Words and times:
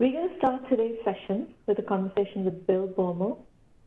We're 0.00 0.12
going 0.12 0.30
to 0.30 0.36
start 0.38 0.66
today's 0.70 0.96
session 1.04 1.48
with 1.66 1.78
a 1.78 1.82
conversation 1.82 2.46
with 2.46 2.66
Bill 2.66 2.88
Baumel, 2.88 3.36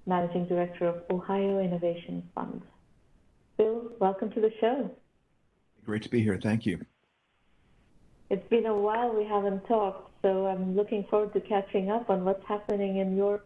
Managing 0.06 0.46
Director 0.46 0.86
of 0.86 1.01
Ohio 1.09 1.59
Innovation 1.59 2.29
Fund. 2.36 2.62
Bill, 3.58 3.92
welcome 4.00 4.30
to 4.34 4.40
the 4.40 4.52
show. 4.62 4.92
Great 5.84 6.04
to 6.04 6.10
be 6.10 6.22
here. 6.22 6.40
Thank 6.40 6.68
you. 6.68 6.86
It's 8.30 8.48
been 8.50 8.68
a 8.68 8.78
while 8.78 9.12
we 9.12 9.26
haven't 9.26 9.66
talked, 9.66 10.12
so 10.21 10.46
I'm 10.46 10.76
looking 10.76 11.04
forward 11.10 11.34
to 11.34 11.41
catching 11.41 11.89
up 11.89 12.11
on 12.11 12.23
what's 12.25 12.45
happening 12.48 12.98
in 12.98 13.18
your 13.18 13.41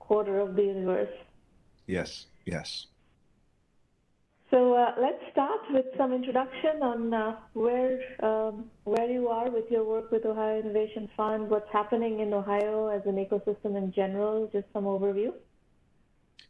quarter 0.00 0.40
of 0.40 0.56
the 0.56 0.64
universe. 0.64 1.14
Yes, 1.86 2.26
yes. 2.44 2.88
So 4.50 4.74
uh, 4.74 4.94
let's 4.98 5.22
start 5.30 5.60
with 5.70 5.84
some 5.98 6.14
introduction 6.14 6.82
on 6.82 7.12
uh, 7.12 7.36
where 7.52 8.00
um, 8.22 8.70
where 8.84 9.10
you 9.10 9.28
are 9.28 9.50
with 9.50 9.70
your 9.70 9.84
work 9.84 10.10
with 10.10 10.24
Ohio 10.24 10.60
Innovation 10.60 11.08
Fund, 11.14 11.50
what's 11.50 11.70
happening 11.70 12.20
in 12.20 12.32
Ohio 12.32 12.88
as 12.88 13.02
an 13.04 13.16
ecosystem 13.16 13.76
in 13.76 13.92
general, 13.92 14.48
just 14.50 14.64
some 14.72 14.84
overview. 14.84 15.34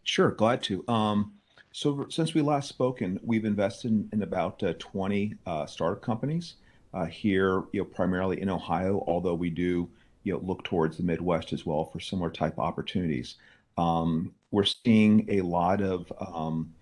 Sure, 0.04 0.30
glad 0.30 0.62
to. 0.64 0.84
Um, 0.86 1.32
so 1.72 2.06
since 2.08 2.34
we 2.34 2.40
last 2.40 2.68
spoken, 2.68 3.18
we've 3.24 3.44
invested 3.44 3.90
in, 3.90 4.08
in 4.12 4.22
about 4.22 4.62
uh, 4.62 4.74
20 4.78 5.34
uh, 5.44 5.66
startup 5.66 6.00
companies 6.00 6.54
uh, 6.94 7.06
here, 7.06 7.64
you 7.72 7.80
know, 7.80 7.84
primarily 7.84 8.40
in 8.40 8.48
Ohio, 8.48 9.02
although 9.08 9.34
we 9.34 9.50
do 9.50 9.88
you 10.22 10.32
know 10.32 10.38
look 10.38 10.62
towards 10.62 10.98
the 10.98 11.02
Midwest 11.02 11.52
as 11.52 11.66
well 11.66 11.84
for 11.84 11.98
similar 11.98 12.30
type 12.30 12.60
opportunities. 12.60 13.34
Um, 13.76 14.34
we're 14.52 14.64
seeing 14.64 15.26
a 15.28 15.40
lot 15.40 15.82
of 15.82 16.12
um, 16.20 16.72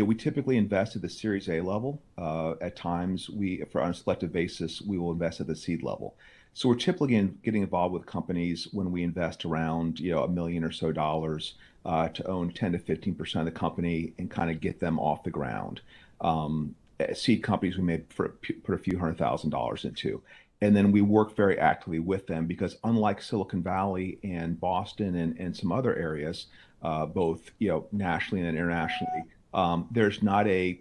you 0.00 0.06
know, 0.06 0.08
we 0.08 0.14
typically 0.14 0.56
invest 0.56 0.96
at 0.96 1.02
the 1.02 1.10
Series 1.10 1.46
A 1.50 1.60
level. 1.60 2.00
Uh, 2.16 2.54
at 2.62 2.74
times, 2.74 3.28
we, 3.28 3.62
for 3.70 3.82
on 3.82 3.90
a 3.90 3.94
selective 3.94 4.32
basis, 4.32 4.80
we 4.80 4.96
will 4.96 5.12
invest 5.12 5.42
at 5.42 5.46
the 5.46 5.54
seed 5.54 5.82
level. 5.82 6.16
So 6.54 6.70
we're 6.70 6.76
typically 6.76 7.16
in, 7.16 7.38
getting 7.44 7.60
involved 7.60 7.92
with 7.92 8.06
companies 8.06 8.66
when 8.72 8.92
we 8.92 9.02
invest 9.02 9.44
around, 9.44 10.00
you 10.00 10.10
know, 10.10 10.24
a 10.24 10.28
million 10.28 10.64
or 10.64 10.72
so 10.72 10.90
dollars 10.90 11.52
uh, 11.84 12.08
to 12.08 12.26
own 12.26 12.50
10 12.50 12.72
to 12.72 12.78
15 12.78 13.14
percent 13.14 13.46
of 13.46 13.52
the 13.52 13.60
company 13.60 14.14
and 14.18 14.30
kind 14.30 14.50
of 14.50 14.62
get 14.62 14.80
them 14.80 14.98
off 14.98 15.22
the 15.22 15.30
ground. 15.30 15.82
Um, 16.22 16.74
seed 17.12 17.42
companies 17.42 17.76
we 17.76 17.84
may 17.84 17.98
put 17.98 18.32
a 18.70 18.78
few 18.78 18.98
hundred 18.98 19.18
thousand 19.18 19.50
dollars 19.50 19.84
into. 19.84 20.22
And 20.62 20.74
then 20.74 20.92
we 20.92 21.02
work 21.02 21.36
very 21.36 21.58
actively 21.58 21.98
with 21.98 22.26
them 22.26 22.46
because 22.46 22.78
unlike 22.84 23.20
Silicon 23.20 23.62
Valley 23.62 24.18
and 24.24 24.58
Boston 24.58 25.16
and, 25.16 25.38
and 25.38 25.54
some 25.54 25.72
other 25.72 25.94
areas, 25.94 26.46
uh, 26.82 27.04
both 27.04 27.50
you 27.58 27.68
know 27.68 27.86
nationally 27.92 28.46
and 28.46 28.56
internationally, 28.56 29.24
um, 29.54 29.88
there's 29.90 30.22
not 30.22 30.46
a 30.46 30.80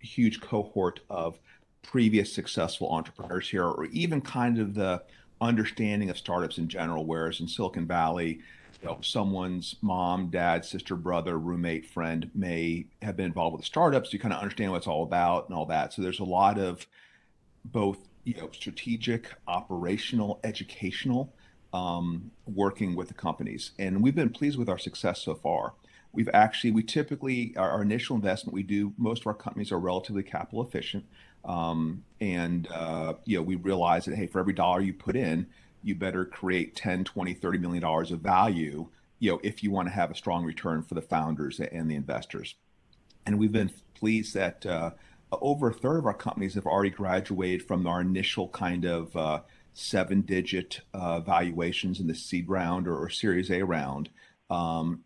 huge 0.00 0.40
cohort 0.40 1.00
of 1.08 1.38
previous 1.82 2.32
successful 2.32 2.90
entrepreneurs 2.90 3.48
here, 3.48 3.64
or 3.64 3.86
even 3.86 4.20
kind 4.20 4.58
of 4.58 4.74
the 4.74 5.02
understanding 5.40 6.10
of 6.10 6.16
startups 6.16 6.58
in 6.58 6.68
general. 6.68 7.04
Whereas 7.04 7.40
in 7.40 7.48
Silicon 7.48 7.86
Valley, 7.86 8.40
you 8.80 8.88
know, 8.88 8.98
someone's 9.02 9.76
mom, 9.82 10.28
dad, 10.28 10.64
sister, 10.64 10.96
brother, 10.96 11.38
roommate, 11.38 11.86
friend 11.86 12.30
may 12.34 12.86
have 13.02 13.16
been 13.16 13.26
involved 13.26 13.56
with 13.56 13.64
startups. 13.64 14.12
You 14.12 14.18
kind 14.18 14.34
of 14.34 14.40
understand 14.40 14.70
what 14.70 14.78
it's 14.78 14.86
all 14.86 15.02
about 15.02 15.48
and 15.48 15.56
all 15.56 15.66
that. 15.66 15.92
So 15.92 16.02
there's 16.02 16.20
a 16.20 16.24
lot 16.24 16.58
of 16.58 16.86
both, 17.64 17.98
you 18.24 18.34
know, 18.34 18.50
strategic, 18.52 19.28
operational, 19.46 20.40
educational 20.42 21.32
um, 21.72 22.30
working 22.46 22.94
with 22.94 23.08
the 23.08 23.14
companies, 23.14 23.72
and 23.78 24.02
we've 24.02 24.14
been 24.14 24.30
pleased 24.30 24.58
with 24.58 24.68
our 24.68 24.78
success 24.78 25.22
so 25.22 25.34
far. 25.34 25.74
We've 26.12 26.28
actually, 26.34 26.72
we 26.72 26.82
typically, 26.82 27.54
our, 27.56 27.70
our 27.70 27.82
initial 27.82 28.16
investment, 28.16 28.54
we 28.54 28.62
do, 28.62 28.92
most 28.98 29.22
of 29.22 29.26
our 29.26 29.34
companies 29.34 29.72
are 29.72 29.78
relatively 29.78 30.22
capital 30.22 30.62
efficient. 30.62 31.04
Um, 31.44 32.04
and, 32.20 32.68
uh, 32.70 33.14
you 33.24 33.36
know, 33.36 33.42
we 33.42 33.56
realize 33.56 34.04
that, 34.04 34.14
hey, 34.14 34.26
for 34.26 34.38
every 34.38 34.52
dollar 34.52 34.80
you 34.80 34.92
put 34.92 35.16
in, 35.16 35.46
you 35.82 35.94
better 35.94 36.24
create 36.24 36.76
10, 36.76 37.04
20, 37.04 37.34
30 37.34 37.58
million 37.58 37.82
dollars 37.82 38.12
of 38.12 38.20
value, 38.20 38.88
you 39.18 39.32
know, 39.32 39.40
if 39.42 39.62
you 39.62 39.70
want 39.70 39.88
to 39.88 39.94
have 39.94 40.10
a 40.10 40.14
strong 40.14 40.44
return 40.44 40.82
for 40.82 40.94
the 40.94 41.02
founders 41.02 41.60
and 41.60 41.90
the 41.90 41.94
investors. 41.94 42.54
And 43.26 43.38
we've 43.38 43.52
been 43.52 43.70
pleased 43.94 44.34
that 44.34 44.66
uh, 44.66 44.90
over 45.30 45.70
a 45.70 45.74
third 45.74 45.98
of 45.98 46.06
our 46.06 46.14
companies 46.14 46.54
have 46.54 46.66
already 46.66 46.90
graduated 46.90 47.66
from 47.66 47.86
our 47.86 48.00
initial 48.00 48.48
kind 48.48 48.84
of 48.84 49.16
uh, 49.16 49.40
seven 49.74 50.20
digit 50.22 50.80
uh, 50.92 51.20
valuations 51.20 52.00
in 52.00 52.06
the 52.06 52.14
seed 52.14 52.48
round 52.48 52.86
or, 52.86 52.96
or 52.96 53.08
Series 53.08 53.50
A 53.50 53.62
round 53.62 54.10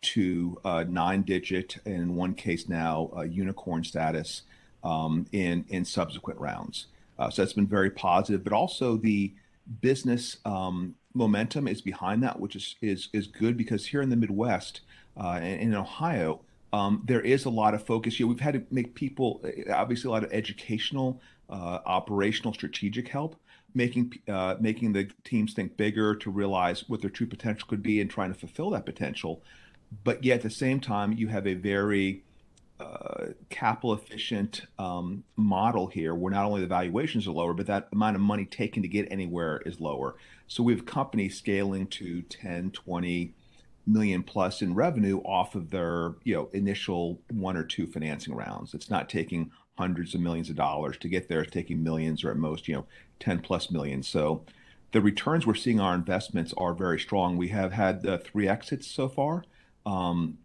to 0.00 0.58
uh, 0.64 0.84
nine-digit, 0.88 1.78
and 1.84 1.94
in 1.94 2.16
one 2.16 2.34
case 2.34 2.68
now, 2.68 3.10
unicorn 3.30 3.84
status 3.84 4.42
um, 4.82 5.26
in 5.32 5.64
in 5.68 5.84
subsequent 5.84 6.38
rounds. 6.40 6.86
Uh, 7.18 7.30
so 7.30 7.42
that's 7.42 7.54
been 7.54 7.66
very 7.66 7.90
positive, 7.90 8.44
but 8.44 8.52
also 8.52 8.96
the 8.96 9.32
business 9.80 10.36
um, 10.44 10.94
momentum 11.14 11.66
is 11.66 11.80
behind 11.80 12.22
that, 12.22 12.38
which 12.38 12.76
is 12.82 13.26
good 13.26 13.56
because 13.56 13.86
here 13.86 14.02
in 14.02 14.10
the 14.10 14.16
Midwest, 14.16 14.82
uh, 15.16 15.40
in 15.42 15.74
Ohio, 15.74 16.40
um, 16.72 17.02
there 17.06 17.22
is 17.22 17.46
a 17.46 17.50
lot 17.50 17.74
of 17.74 17.82
focus. 17.84 18.18
We've 18.18 18.40
had 18.40 18.54
to 18.54 18.62
make 18.70 18.94
people 18.94 19.42
obviously 19.72 20.08
a 20.08 20.12
lot 20.12 20.24
of 20.24 20.32
educational, 20.32 21.20
uh, 21.48 21.78
operational, 21.86 22.52
strategic 22.52 23.08
help, 23.08 23.36
making 23.76 24.18
uh, 24.26 24.56
making 24.58 24.94
the 24.94 25.08
teams 25.22 25.52
think 25.52 25.76
bigger 25.76 26.16
to 26.16 26.30
realize 26.30 26.88
what 26.88 27.02
their 27.02 27.10
true 27.10 27.26
potential 27.26 27.68
could 27.68 27.82
be 27.82 28.00
and 28.00 28.10
trying 28.10 28.32
to 28.32 28.38
fulfill 28.38 28.70
that 28.70 28.86
potential. 28.86 29.42
But 30.02 30.24
yet 30.24 30.36
at 30.36 30.42
the 30.42 30.50
same 30.50 30.80
time, 30.80 31.12
you 31.12 31.28
have 31.28 31.46
a 31.46 31.54
very 31.54 32.22
uh, 32.80 33.26
capital 33.50 33.92
efficient 33.92 34.62
um, 34.78 35.24
model 35.36 35.88
here 35.88 36.14
where 36.14 36.32
not 36.32 36.46
only 36.46 36.62
the 36.62 36.66
valuations 36.66 37.28
are 37.28 37.32
lower, 37.32 37.52
but 37.52 37.66
that 37.66 37.88
amount 37.92 38.16
of 38.16 38.22
money 38.22 38.46
taken 38.46 38.82
to 38.82 38.88
get 38.88 39.06
anywhere 39.10 39.62
is 39.66 39.78
lower. 39.78 40.16
So 40.48 40.62
we 40.62 40.72
have 40.72 40.86
companies 40.86 41.36
scaling 41.36 41.86
to 41.88 42.22
10, 42.22 42.70
20 42.70 43.34
million 43.86 44.22
plus 44.22 44.62
in 44.62 44.74
revenue 44.74 45.18
off 45.18 45.54
of 45.54 45.70
their 45.70 46.14
you 46.24 46.34
know 46.34 46.48
initial 46.52 47.20
one 47.30 47.56
or 47.56 47.62
two 47.62 47.86
financing 47.86 48.34
rounds. 48.34 48.72
It's 48.74 48.90
not 48.90 49.08
taking 49.08 49.50
hundreds 49.78 50.14
of 50.14 50.20
millions 50.20 50.50
of 50.50 50.56
dollars 50.56 50.96
to 50.98 51.08
get 51.08 51.28
there. 51.28 51.42
It's 51.42 51.52
taking 51.52 51.82
millions 51.82 52.24
or 52.24 52.30
at 52.30 52.36
most, 52.36 52.68
you 52.68 52.74
know, 52.74 52.86
10 53.20 53.40
plus 53.40 53.70
million. 53.70 54.02
So 54.02 54.42
the 54.92 55.00
returns 55.00 55.46
we're 55.46 55.54
seeing 55.54 55.80
on 55.80 55.86
our 55.86 55.94
investments 55.94 56.54
are 56.56 56.74
very 56.74 56.98
strong. 56.98 57.36
We 57.36 57.48
have 57.48 57.72
had 57.72 58.06
uh, 58.06 58.18
three 58.18 58.48
exits 58.48 58.86
so 58.86 59.08
far, 59.08 59.44
um, 59.84 60.38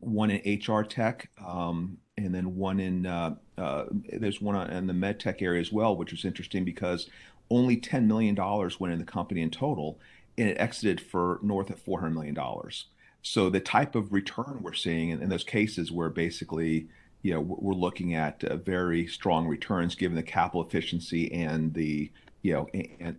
one 0.00 0.30
in 0.30 0.60
HR 0.60 0.82
tech, 0.82 1.30
um, 1.44 1.98
and 2.16 2.34
then 2.34 2.56
one 2.56 2.80
in, 2.80 3.06
uh, 3.06 3.34
uh, 3.58 3.84
there's 4.12 4.40
one 4.40 4.70
in 4.70 4.86
the 4.86 4.94
med 4.94 5.18
tech 5.18 5.42
area 5.42 5.60
as 5.60 5.72
well, 5.72 5.96
which 5.96 6.12
was 6.12 6.24
interesting 6.24 6.64
because 6.64 7.10
only 7.50 7.76
$10 7.76 8.06
million 8.06 8.34
went 8.34 8.92
in 8.92 8.98
the 8.98 9.04
company 9.04 9.42
in 9.42 9.50
total, 9.50 9.98
and 10.38 10.48
it 10.48 10.58
exited 10.58 11.00
for 11.00 11.40
north 11.42 11.70
of 11.70 11.84
$400 11.84 12.12
million. 12.12 12.36
So 13.22 13.50
the 13.50 13.60
type 13.60 13.94
of 13.94 14.12
return 14.12 14.60
we're 14.62 14.74
seeing 14.74 15.08
in, 15.10 15.20
in 15.20 15.28
those 15.28 15.44
cases 15.44 15.90
where 15.90 16.10
basically 16.10 16.88
you 17.26 17.34
know, 17.34 17.40
we're 17.40 17.74
looking 17.74 18.14
at 18.14 18.44
uh, 18.44 18.56
very 18.56 19.04
strong 19.08 19.48
returns 19.48 19.96
given 19.96 20.14
the 20.14 20.22
capital 20.22 20.64
efficiency 20.64 21.32
and 21.32 21.74
the, 21.74 22.08
you 22.42 22.52
know, 22.52 22.68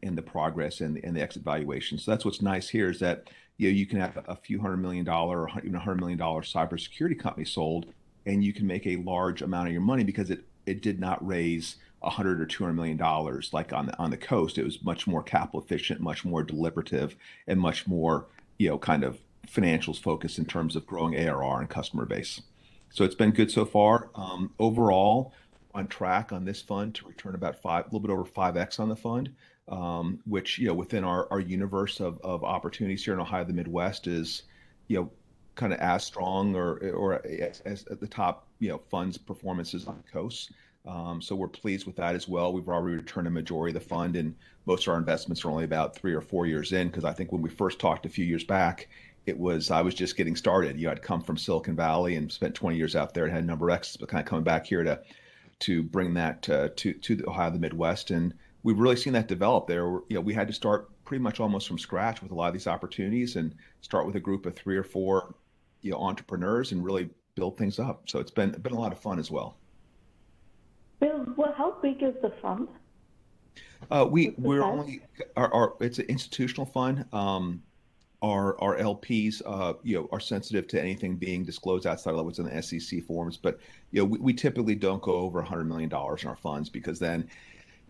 and, 0.02 0.18
the 0.18 0.22
progress 0.22 0.80
and 0.80 0.96
the, 0.96 1.04
and 1.04 1.14
the 1.14 1.22
exit 1.22 1.44
valuation. 1.44 1.98
So 1.98 2.12
that's 2.12 2.24
what's 2.24 2.42
nice 2.42 2.70
here 2.70 2.90
is 2.90 3.02
that, 3.02 3.30
you 3.58 3.68
know, 3.68 3.76
you 3.76 3.86
can 3.86 4.00
have 4.00 4.18
a 4.30 4.38
few 4.38 4.62
hundred 4.62 4.78
million 4.78 5.04
dollar 5.04 5.42
or 5.42 5.50
even 5.58 5.76
a 5.76 5.80
hundred 5.80 6.00
million 6.00 6.18
dollar 6.18 6.42
cybersecurity 6.42 7.20
company 7.20 7.44
sold, 7.44 7.88
and 8.26 8.46
you 8.46 8.54
can 8.54 8.66
make 8.66 8.88
a 8.88 8.96
large 8.96 9.42
amount 9.42 9.68
of 9.68 9.74
your 9.74 9.82
money 9.82 10.06
because 10.06 10.30
it 10.30 10.46
it 10.66 10.82
did 10.82 11.02
not 11.02 11.26
raise 11.28 11.76
a 12.02 12.10
hundred 12.10 12.40
or 12.40 12.46
two 12.46 12.64
hundred 12.64 12.76
million 12.76 12.96
dollars 12.96 13.50
like 13.52 13.74
on 13.74 13.88
the 13.88 14.00
on 14.00 14.10
the 14.10 14.16
coast. 14.16 14.58
It 14.58 14.64
was 14.64 14.82
much 14.84 15.06
more 15.06 15.22
capital 15.22 15.60
efficient, 15.60 16.00
much 16.00 16.24
more 16.24 16.44
deliberative, 16.44 17.18
and 17.46 17.60
much 17.60 17.88
more, 17.88 18.28
you 18.58 18.70
know, 18.70 18.78
kind 18.78 19.04
of 19.04 19.20
financials 19.46 20.00
focused 20.00 20.38
in 20.38 20.46
terms 20.46 20.78
of 20.78 20.88
growing 20.88 21.18
ARR 21.18 21.60
and 21.60 21.70
customer 21.70 22.06
base. 22.06 22.42
So 22.98 23.04
it's 23.04 23.14
been 23.14 23.30
good 23.30 23.52
so 23.52 23.64
far. 23.64 24.10
Um, 24.16 24.50
overall, 24.58 25.32
on 25.76 25.86
track 25.86 26.32
on 26.32 26.46
this 26.46 26.64
fund 26.64 26.96
to 26.96 27.08
return 27.08 27.36
about 27.36 27.62
five, 27.62 27.84
a 27.84 27.88
little 27.90 28.00
bit 28.00 28.10
over 28.10 28.26
five 28.26 28.58
x 28.58 28.80
on 28.80 28.90
the 28.90 28.96
fund, 28.96 29.30
um, 29.68 30.18
which 30.26 30.58
you 30.58 30.66
know 30.66 30.74
within 30.74 31.04
our, 31.04 31.28
our 31.30 31.40
universe 31.40 32.00
of, 32.00 32.20
of 32.24 32.44
opportunities 32.44 33.06
here 33.06 33.14
in 33.14 33.20
Ohio, 33.20 33.44
the 33.44 33.54
Midwest 33.54 34.08
is, 34.08 34.42
you 34.88 34.98
know, 34.98 35.12
kind 35.54 35.74
of 35.74 35.80
as 35.80 36.06
strong 36.06 36.56
or 36.56 36.80
or 36.90 37.24
as, 37.24 37.60
as 37.66 37.86
at 37.92 38.00
the 38.00 38.08
top 38.08 38.48
you 38.58 38.70
know 38.70 38.80
funds 38.90 39.16
performances 39.16 39.86
on 39.86 40.02
the 40.04 40.12
coast. 40.12 40.54
Um, 40.88 41.22
so 41.22 41.36
we're 41.36 41.50
pleased 41.50 41.86
with 41.86 41.98
that 41.98 42.16
as 42.16 42.28
well. 42.28 42.54
We've 42.54 42.68
already 42.70 42.98
returned 42.98 43.28
a 43.28 43.32
majority 43.32 43.76
of 43.76 43.84
the 43.84 43.88
fund, 43.88 44.16
and 44.16 44.36
most 44.66 44.88
of 44.88 44.94
our 44.94 44.98
investments 44.98 45.44
are 45.44 45.52
only 45.52 45.66
about 45.66 45.96
three 45.96 46.14
or 46.14 46.22
four 46.22 46.46
years 46.46 46.72
in. 46.72 46.88
Because 46.88 47.04
I 47.04 47.12
think 47.12 47.32
when 47.32 47.42
we 47.42 47.50
first 47.50 47.80
talked 47.80 48.06
a 48.06 48.10
few 48.10 48.26
years 48.26 48.46
back, 48.46 48.88
it 49.26 49.38
was 49.38 49.70
I 49.70 49.82
was 49.82 49.94
just 49.94 50.16
getting 50.16 50.36
started. 50.36 50.80
You 50.80 50.86
know, 50.86 50.92
I'd 50.94 51.02
come 51.02 51.22
from 51.22 51.38
Silicon 51.38 51.76
Valley 51.76 52.16
and 52.16 52.32
spent 52.32 52.56
20 52.56 52.78
years 52.78 52.96
out 52.96 53.14
there 53.14 53.26
and 53.26 53.34
had 53.34 53.44
a 53.44 53.48
number 53.48 53.70
of 53.70 53.76
exits, 53.76 53.98
but 53.98 54.10
kind 54.10 54.22
of 54.24 54.30
coming 54.30 54.46
back 54.46 54.66
here 54.66 54.84
to 54.84 55.02
to 55.60 55.84
bring 55.84 56.14
that 56.14 56.50
uh, 56.50 56.70
to 56.78 56.94
to 56.94 57.16
the 57.16 57.30
Ohio, 57.30 57.52
the 57.52 57.60
Midwest, 57.60 58.12
and 58.12 58.34
we've 58.64 58.80
really 58.80 58.96
seen 58.96 59.14
that 59.14 59.28
develop. 59.28 59.68
There, 59.68 59.86
you 59.86 60.16
know, 60.16 60.22
we 60.22 60.34
had 60.34 60.48
to 60.48 60.54
start 60.54 60.90
pretty 61.04 61.22
much 61.22 61.40
almost 61.40 61.68
from 61.68 61.78
scratch 61.78 62.22
with 62.22 62.32
a 62.32 62.36
lot 62.36 62.48
of 62.48 62.54
these 62.54 62.68
opportunities, 62.68 63.36
and 63.36 63.54
start 63.82 64.06
with 64.06 64.16
a 64.16 64.22
group 64.22 64.46
of 64.46 64.56
three 64.56 64.78
or 64.78 64.84
four, 64.84 65.36
you 65.82 65.92
know, 65.92 65.98
entrepreneurs, 65.98 66.72
and 66.72 66.84
really 66.84 67.10
build 67.36 67.58
things 67.58 67.80
up. 67.80 68.10
So 68.10 68.20
it's 68.20 68.32
been 68.32 68.52
been 68.52 68.74
a 68.74 68.80
lot 68.80 68.94
of 68.94 69.00
fun 69.00 69.20
as 69.20 69.30
well. 69.30 69.58
Bill, 71.00 71.26
well, 71.36 71.54
how 71.56 71.78
big 71.82 72.02
is 72.02 72.16
the 72.22 72.32
fund? 72.42 72.68
Uh, 73.92 74.08
we 74.10 74.28
What's 74.28 74.40
we're 74.40 74.64
only 74.64 75.02
our, 75.36 75.54
our 75.54 75.74
it's 75.80 76.00
an 76.00 76.06
institutional 76.06 76.66
fund. 76.66 77.06
Um, 77.14 77.62
our 78.24 78.60
our 78.60 78.78
LPs, 78.78 79.42
uh, 79.46 79.74
you 79.84 79.96
know, 79.96 80.10
are 80.12 80.20
sensitive 80.20 80.68
to 80.70 80.82
anything 80.82 81.16
being 81.16 81.44
disclosed 81.44 81.86
outside 81.86 82.16
of 82.16 82.26
what's 82.26 82.40
in 82.40 82.46
the 82.46 82.62
SEC 82.62 83.04
forms. 83.04 83.38
But 83.38 83.60
you 83.92 84.02
know, 84.02 84.06
we, 84.06 84.20
we 84.20 84.34
typically 84.34 84.76
don't 84.76 85.02
go 85.02 85.14
over 85.14 85.42
$100 85.42 85.68
million 85.68 85.90
in 85.92 86.28
our 86.28 86.36
funds 86.36 86.70
because 86.70 86.98
then, 86.98 87.30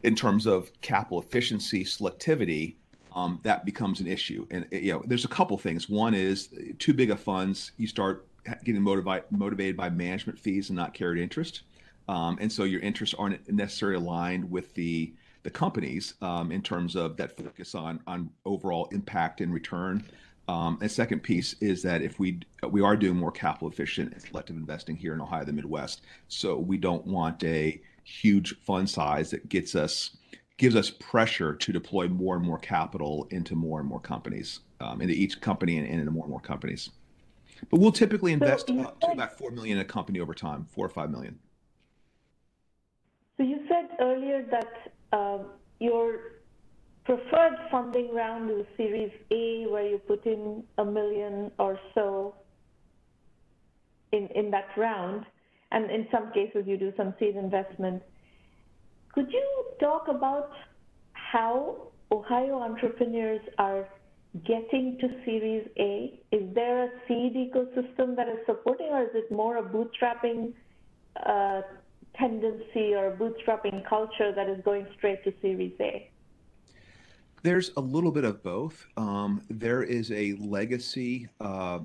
in 0.03 0.15
terms 0.15 0.45
of 0.45 0.69
capital 0.81 1.21
efficiency, 1.21 1.85
selectivity, 1.85 2.75
um, 3.15 3.39
that 3.43 3.65
becomes 3.65 4.01
an 4.01 4.07
issue. 4.07 4.45
And 4.51 4.67
you 4.71 4.93
know, 4.93 5.03
there's 5.05 5.25
a 5.25 5.29
couple 5.29 5.57
things. 5.57 5.87
One 5.87 6.13
is 6.13 6.49
too 6.77 6.93
big 6.93 7.09
of 7.09 7.21
funds, 7.21 7.71
you 7.77 7.87
start 7.87 8.27
getting 8.63 8.81
motivated 8.81 9.25
motivated 9.31 9.77
by 9.77 9.89
management 9.89 10.37
fees 10.37 10.69
and 10.69 10.75
not 10.75 10.93
carried 10.93 11.21
interest, 11.21 11.61
um, 12.07 12.37
and 12.39 12.51
so 12.51 12.63
your 12.63 12.81
interests 12.81 13.15
aren't 13.17 13.51
necessarily 13.51 13.97
aligned 13.97 14.49
with 14.49 14.73
the 14.73 15.13
the 15.43 15.51
companies 15.51 16.15
um, 16.21 16.51
in 16.51 16.61
terms 16.61 16.95
of 16.95 17.15
that 17.17 17.37
focus 17.37 17.75
on 17.75 18.01
on 18.07 18.29
overall 18.45 18.87
impact 18.91 19.41
and 19.41 19.53
return. 19.53 20.03
Um, 20.49 20.77
and 20.81 20.89
second 20.89 21.23
piece 21.23 21.55
is 21.59 21.81
that 21.83 22.01
if 22.01 22.19
we 22.19 22.39
we 22.69 22.81
are 22.81 22.95
doing 22.95 23.17
more 23.17 23.31
capital 23.31 23.69
efficient 23.69 24.13
and 24.13 24.21
selective 24.21 24.55
investing 24.55 24.95
here 24.95 25.13
in 25.13 25.21
Ohio, 25.21 25.43
the 25.43 25.53
Midwest, 25.53 26.01
so 26.27 26.57
we 26.57 26.77
don't 26.77 27.05
want 27.05 27.43
a 27.43 27.81
huge 28.03 28.57
fund 28.61 28.89
size 28.89 29.29
that 29.31 29.49
gets 29.49 29.75
us 29.75 30.17
gives 30.57 30.75
us 30.75 30.89
pressure 30.89 31.53
to 31.53 31.71
deploy 31.71 32.07
more 32.07 32.35
and 32.35 32.45
more 32.45 32.57
capital 32.57 33.27
into 33.29 33.55
more 33.55 33.79
and 33.79 33.87
more 33.87 33.99
companies, 33.99 34.61
um, 34.79 35.01
into 35.01 35.13
each 35.13 35.39
company 35.39 35.77
and, 35.77 35.87
and 35.87 35.99
into 35.99 36.11
more 36.11 36.23
and 36.23 36.31
more 36.31 36.39
companies. 36.39 36.89
But 37.69 37.79
we'll 37.79 37.91
typically 37.91 38.33
invest 38.33 38.69
you 38.69 38.81
up 38.81 38.99
to 39.01 39.11
about 39.11 39.37
four 39.37 39.51
million 39.51 39.77
in 39.77 39.81
a 39.81 39.85
company 39.85 40.19
over 40.19 40.33
time, 40.33 40.65
four 40.65 40.85
or 40.85 40.89
five 40.89 41.11
million. 41.11 41.39
So 43.37 43.43
you 43.43 43.59
said 43.67 43.97
earlier 43.99 44.43
that 44.49 45.17
um, 45.17 45.45
your 45.79 46.19
preferred 47.05 47.57
funding 47.71 48.13
round 48.13 48.49
is 48.51 48.65
Series 48.75 49.11
A, 49.31 49.65
where 49.69 49.87
you 49.87 49.99
put 49.99 50.25
in 50.25 50.63
a 50.77 50.83
million 50.85 51.51
or 51.59 51.79
so 51.95 52.35
in 54.11 54.27
in 54.35 54.51
that 54.51 54.67
round, 54.75 55.25
and 55.71 55.91
in 55.91 56.07
some 56.11 56.31
cases 56.33 56.63
you 56.65 56.77
do 56.77 56.91
some 56.97 57.13
seed 57.19 57.35
investment. 57.35 58.01
Could 59.13 59.31
you 59.31 59.65
talk 59.79 60.07
about 60.09 60.51
how 61.13 61.87
Ohio 62.11 62.59
entrepreneurs 62.59 63.41
are 63.57 63.87
getting 64.45 64.97
to 64.99 65.07
Series 65.25 65.67
A? 65.79 66.19
Is 66.31 66.43
there 66.53 66.85
a 66.85 66.89
seed 67.07 67.35
ecosystem 67.35 68.15
that 68.15 68.27
is 68.27 68.39
supporting, 68.45 68.87
or 68.87 69.03
is 69.03 69.13
it 69.13 69.31
more 69.31 69.57
a 69.57 69.63
bootstrapping 69.63 70.53
uh, 71.25 71.61
tendency 72.19 72.93
or 72.93 73.15
bootstrapping 73.19 73.87
culture 73.87 74.31
that 74.33 74.49
is 74.49 74.63
going 74.63 74.87
straight 74.97 75.23
to 75.23 75.33
Series 75.41 75.73
A? 75.79 76.09
There's 77.43 77.71
a 77.77 77.81
little 77.81 78.11
bit 78.11 78.23
of 78.23 78.43
both. 78.43 78.85
Um, 78.97 79.41
there 79.49 79.83
is 79.83 80.11
a 80.11 80.33
legacy 80.33 81.29
uh, 81.39 81.79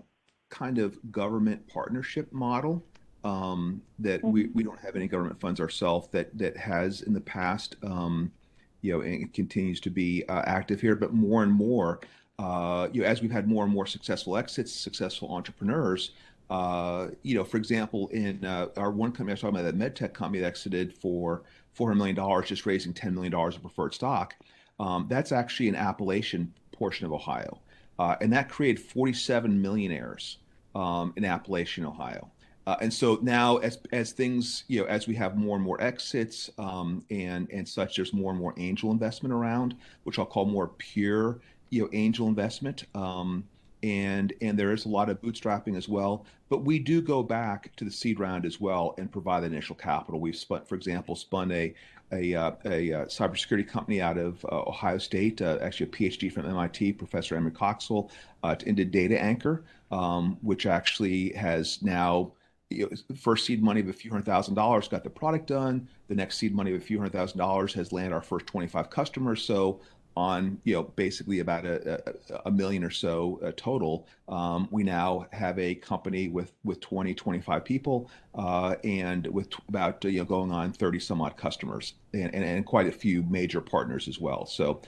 kind 0.48 0.78
of 0.78 0.98
government 1.12 1.66
partnership 1.68 2.32
model 2.32 2.82
um, 3.24 3.80
that 4.00 4.22
we, 4.24 4.44
Mhm. 4.44 4.54
we 4.54 4.62
don't 4.64 4.80
have 4.80 4.96
any 4.96 5.06
government 5.06 5.38
funds 5.40 5.60
ourselves 5.60 6.08
that 6.08 6.36
that 6.36 6.56
has 6.56 7.02
in 7.02 7.12
the 7.12 7.20
past, 7.20 7.76
um, 7.84 8.32
you 8.80 8.92
know, 8.92 9.00
and 9.00 9.22
it 9.22 9.32
continues 9.32 9.78
to 9.80 9.90
be 9.90 10.24
uh, 10.28 10.42
active 10.44 10.80
here. 10.80 10.96
But 10.96 11.12
more 11.14 11.44
and 11.44 11.52
more, 11.52 12.00
uh, 12.38 12.88
you 12.92 13.02
know, 13.02 13.06
as 13.06 13.22
we've 13.22 13.30
had 13.30 13.46
more 13.46 13.62
and 13.64 13.72
more 13.72 13.86
successful 13.86 14.36
exits, 14.36 14.72
successful 14.72 15.32
entrepreneurs, 15.32 16.10
uh, 16.50 17.08
you 17.22 17.34
know, 17.34 17.44
for 17.44 17.56
example, 17.56 18.08
in 18.08 18.44
uh, 18.44 18.68
our 18.76 18.90
one 18.90 19.10
company 19.10 19.32
I 19.32 19.34
was 19.34 19.40
talking 19.40 19.56
about, 19.56 19.64
that 19.64 19.76
med 19.76 19.96
tech 19.96 20.12
company 20.12 20.40
that 20.40 20.46
exited 20.46 20.94
for 20.94 21.42
$400 21.78 21.96
million, 21.96 22.44
just 22.44 22.66
raising 22.66 22.92
$10 22.92 23.14
million 23.14 23.34
of 23.34 23.60
preferred 23.60 23.94
stock. 23.94 24.34
Um, 24.78 25.06
that's 25.08 25.32
actually 25.32 25.68
an 25.68 25.76
Appalachian 25.76 26.52
portion 26.72 27.06
of 27.06 27.12
Ohio. 27.12 27.58
Uh, 27.98 28.16
and 28.20 28.32
that 28.32 28.48
created 28.48 28.82
47 28.82 29.60
millionaires 29.60 30.38
um, 30.74 31.12
in 31.16 31.24
Appalachian, 31.24 31.86
Ohio. 31.86 32.30
Uh, 32.66 32.76
and 32.80 32.92
so 32.92 33.18
now, 33.22 33.56
as 33.56 33.78
as 33.92 34.12
things, 34.12 34.64
you 34.68 34.80
know, 34.80 34.86
as 34.86 35.08
we 35.08 35.16
have 35.16 35.36
more 35.36 35.56
and 35.56 35.64
more 35.64 35.80
exits 35.82 36.48
um, 36.58 37.04
and 37.10 37.50
and 37.50 37.68
such, 37.68 37.96
there's 37.96 38.12
more 38.12 38.30
and 38.30 38.38
more 38.38 38.54
angel 38.56 38.92
investment 38.92 39.32
around, 39.32 39.74
which 40.04 40.18
I'll 40.18 40.26
call 40.26 40.46
more 40.46 40.68
pure, 40.68 41.40
you 41.70 41.82
know, 41.82 41.88
angel 41.92 42.28
investment. 42.28 42.84
Um, 42.94 43.44
and 43.82 44.32
and 44.40 44.58
there 44.58 44.72
is 44.72 44.84
a 44.84 44.88
lot 44.88 45.08
of 45.08 45.20
bootstrapping 45.20 45.76
as 45.76 45.88
well. 45.88 46.26
But 46.48 46.64
we 46.64 46.78
do 46.78 47.00
go 47.00 47.22
back 47.22 47.74
to 47.76 47.84
the 47.84 47.90
seed 47.90 48.20
round 48.20 48.44
as 48.44 48.60
well 48.60 48.94
and 48.98 49.10
provide 49.10 49.40
the 49.40 49.46
initial 49.46 49.74
capital. 49.74 50.20
We've 50.20 50.36
spun, 50.36 50.64
for 50.64 50.74
example, 50.74 51.16
spun 51.16 51.50
a 51.52 51.74
a, 52.12 52.34
uh, 52.34 52.52
a 52.66 52.92
uh, 52.92 53.04
cybersecurity 53.06 53.66
company 53.66 54.00
out 54.02 54.18
of 54.18 54.44
uh, 54.44 54.62
Ohio 54.66 54.98
State, 54.98 55.40
uh, 55.40 55.58
actually 55.62 55.86
a 55.86 55.90
PhD 55.90 56.30
from 56.30 56.46
MIT, 56.46 56.92
Professor 56.92 57.36
Emery 57.36 57.52
Coxwell, 57.52 58.10
uh, 58.42 58.54
into 58.66 58.84
Data 58.84 59.18
Anchor, 59.18 59.64
um, 59.90 60.36
which 60.42 60.66
actually 60.66 61.32
has 61.32 61.80
now 61.82 62.32
you 62.68 62.88
know, 62.88 63.16
first 63.16 63.46
seed 63.46 63.62
money 63.62 63.80
of 63.80 63.88
a 63.88 63.92
few 63.92 64.10
hundred 64.10 64.26
thousand 64.26 64.54
dollars 64.54 64.88
got 64.88 65.04
the 65.04 65.10
product 65.10 65.46
done. 65.46 65.88
The 66.08 66.14
next 66.14 66.38
seed 66.38 66.54
money 66.54 66.74
of 66.74 66.80
a 66.80 66.84
few 66.84 66.98
hundred 66.98 67.12
thousand 67.12 67.38
dollars 67.38 67.72
has 67.74 67.92
landed 67.92 68.14
our 68.14 68.22
first 68.22 68.46
25 68.46 68.90
customers. 68.90 69.42
So 69.42 69.80
on 70.16 70.58
you 70.64 70.74
know 70.74 70.82
basically 70.82 71.40
about 71.40 71.64
a, 71.64 72.02
a, 72.30 72.40
a 72.46 72.50
million 72.50 72.84
or 72.84 72.90
so 72.90 73.40
uh, 73.44 73.52
total. 73.56 74.06
Um, 74.28 74.68
we 74.70 74.82
now 74.82 75.26
have 75.32 75.58
a 75.58 75.74
company 75.74 76.28
with 76.28 76.52
with 76.64 76.80
20 76.80 77.14
25 77.14 77.64
people 77.64 78.10
uh, 78.34 78.76
and 78.84 79.26
with 79.28 79.50
t- 79.50 79.58
about 79.68 80.04
you 80.04 80.18
know 80.18 80.24
going 80.24 80.52
on 80.52 80.72
30 80.72 81.00
some 81.00 81.20
odd 81.20 81.36
customers 81.36 81.94
and, 82.12 82.34
and, 82.34 82.44
and 82.44 82.66
quite 82.66 82.86
a 82.86 82.92
few 82.92 83.22
major 83.24 83.60
partners 83.60 84.08
as 84.08 84.18
well. 84.20 84.46
So 84.46 84.82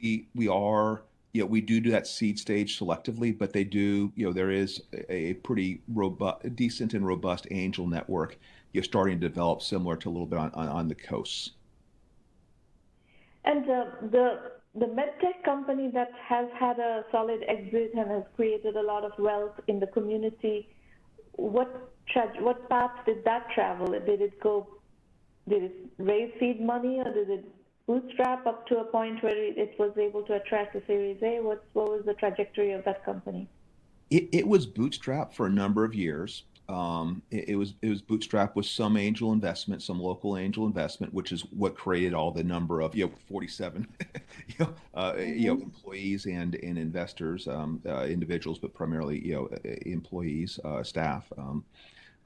we 0.00 0.28
we 0.34 0.48
are 0.48 1.02
you 1.32 1.42
know 1.42 1.46
we 1.46 1.60
do 1.60 1.80
do 1.80 1.90
that 1.90 2.06
seed 2.06 2.38
stage 2.38 2.78
selectively 2.78 3.36
but 3.36 3.52
they 3.52 3.64
do 3.64 4.12
you 4.14 4.26
know 4.26 4.32
there 4.32 4.52
is 4.52 4.82
a, 5.08 5.34
pretty 5.34 5.82
robust 5.88 6.54
decent 6.54 6.94
and 6.94 7.04
robust 7.04 7.48
angel 7.50 7.88
network 7.88 8.38
you're 8.74 8.84
starting 8.84 9.20
to 9.20 9.28
develop 9.28 9.62
similar 9.62 9.96
to 9.96 10.10
a 10.10 10.12
little 10.12 10.26
bit 10.26 10.38
on, 10.38 10.50
on, 10.52 10.68
on 10.68 10.88
the 10.88 10.94
coasts. 10.94 11.52
And 13.44 13.70
uh, 13.70 13.84
the 14.10 14.52
the 14.74 14.86
medtech 14.86 15.44
company 15.44 15.90
that 15.94 16.10
has 16.28 16.48
had 16.58 16.78
a 16.78 17.04
solid 17.12 17.44
exit 17.48 17.92
and 17.96 18.10
has 18.10 18.24
created 18.34 18.76
a 18.76 18.82
lot 18.82 19.04
of 19.04 19.12
wealth 19.18 19.58
in 19.68 19.78
the 19.78 19.86
community, 19.86 20.68
what 21.32 21.92
tra- 22.12 22.32
what 22.40 22.68
path 22.68 22.90
did 23.06 23.24
that 23.24 23.46
travel? 23.54 23.88
Did 23.92 24.20
it 24.20 24.40
go? 24.40 24.66
Did 25.48 25.64
it 25.64 25.74
raise 25.98 26.32
seed 26.40 26.60
money, 26.60 27.00
or 27.00 27.12
did 27.12 27.30
it 27.30 27.44
bootstrap 27.86 28.46
up 28.46 28.66
to 28.68 28.78
a 28.78 28.84
point 28.84 29.22
where 29.22 29.36
it, 29.36 29.74
was 29.78 29.92
able 29.98 30.22
to 30.22 30.34
attract 30.34 30.74
a 30.74 30.82
Series 30.86 31.22
A? 31.22 31.40
What 31.40 31.64
what 31.74 31.90
was 31.90 32.02
the 32.04 32.14
trajectory 32.14 32.72
of 32.72 32.84
that 32.84 33.04
company? 33.04 33.48
it, 34.10 34.28
it 34.32 34.46
was 34.46 34.66
bootstrapped 34.66 35.34
for 35.34 35.46
a 35.46 35.50
number 35.50 35.84
of 35.84 35.94
years. 35.94 36.44
Um, 36.68 37.22
it, 37.30 37.50
it 37.50 37.56
was 37.56 37.74
it 37.82 37.90
was 37.90 38.00
bootstrapped 38.02 38.54
with 38.56 38.66
some 38.66 38.96
angel 38.96 39.32
investment, 39.32 39.82
some 39.82 40.00
local 40.00 40.38
angel 40.38 40.66
investment, 40.66 41.12
which 41.12 41.30
is 41.32 41.42
what 41.50 41.76
created 41.76 42.14
all 42.14 42.30
the 42.32 42.44
number 42.44 42.80
of 42.80 42.94
you 42.94 43.06
know 43.06 43.12
47 43.28 43.86
you 44.48 44.54
know 44.60 44.74
uh, 44.94 45.14
you 45.18 45.48
know 45.48 45.56
Mm-hmm. 45.56 45.62
employees 45.62 46.26
and 46.26 46.54
and 46.56 46.78
investors, 46.78 47.46
um, 47.48 47.80
uh, 47.86 48.04
individuals, 48.04 48.58
but 48.58 48.72
primarily 48.74 49.24
you 49.24 49.34
know 49.34 49.48
employees, 49.86 50.58
uh, 50.64 50.82
staff. 50.82 51.30
Um, 51.36 51.64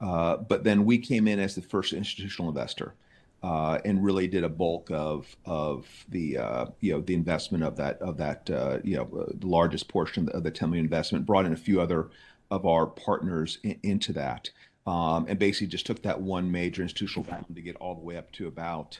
uh, 0.01 0.37
but 0.37 0.63
then 0.63 0.85
we 0.85 0.97
came 0.97 1.27
in 1.27 1.39
as 1.39 1.55
the 1.55 1.61
first 1.61 1.93
institutional 1.93 2.49
investor. 2.49 2.95
Uh, 3.41 3.79
and 3.85 4.03
really 4.03 4.27
did 4.27 4.43
a 4.43 4.49
bulk 4.49 4.91
of 4.91 5.33
of 5.45 5.87
the 6.09 6.37
uh, 6.37 6.65
you 6.81 6.91
know 6.91 6.99
the 6.99 7.13
investment 7.13 7.63
of 7.63 7.77
that 7.77 7.97
of 8.01 8.17
that 8.17 8.49
uh, 8.49 8.79
you 8.83 8.97
know 8.97 9.03
uh, 9.17 9.31
the 9.33 9.47
largest 9.47 9.87
portion 9.87 10.27
of 10.29 10.43
the 10.43 10.51
10 10.51 10.69
million 10.69 10.85
investment 10.85 11.25
brought 11.25 11.45
in 11.45 11.53
a 11.53 11.55
few 11.55 11.79
other 11.79 12.09
of 12.51 12.65
our 12.65 12.85
partners 12.85 13.59
in, 13.63 13.79
into 13.83 14.13
that 14.13 14.49
um, 14.87 15.25
and 15.27 15.37
basically 15.37 15.67
just 15.67 15.85
took 15.85 16.01
that 16.01 16.19
one 16.19 16.51
major 16.51 16.81
institutional 16.81 17.29
round 17.31 17.45
to 17.53 17.61
get 17.61 17.75
all 17.77 17.95
the 17.95 18.01
way 18.01 18.17
up 18.17 18.31
to 18.33 18.47
about 18.47 18.99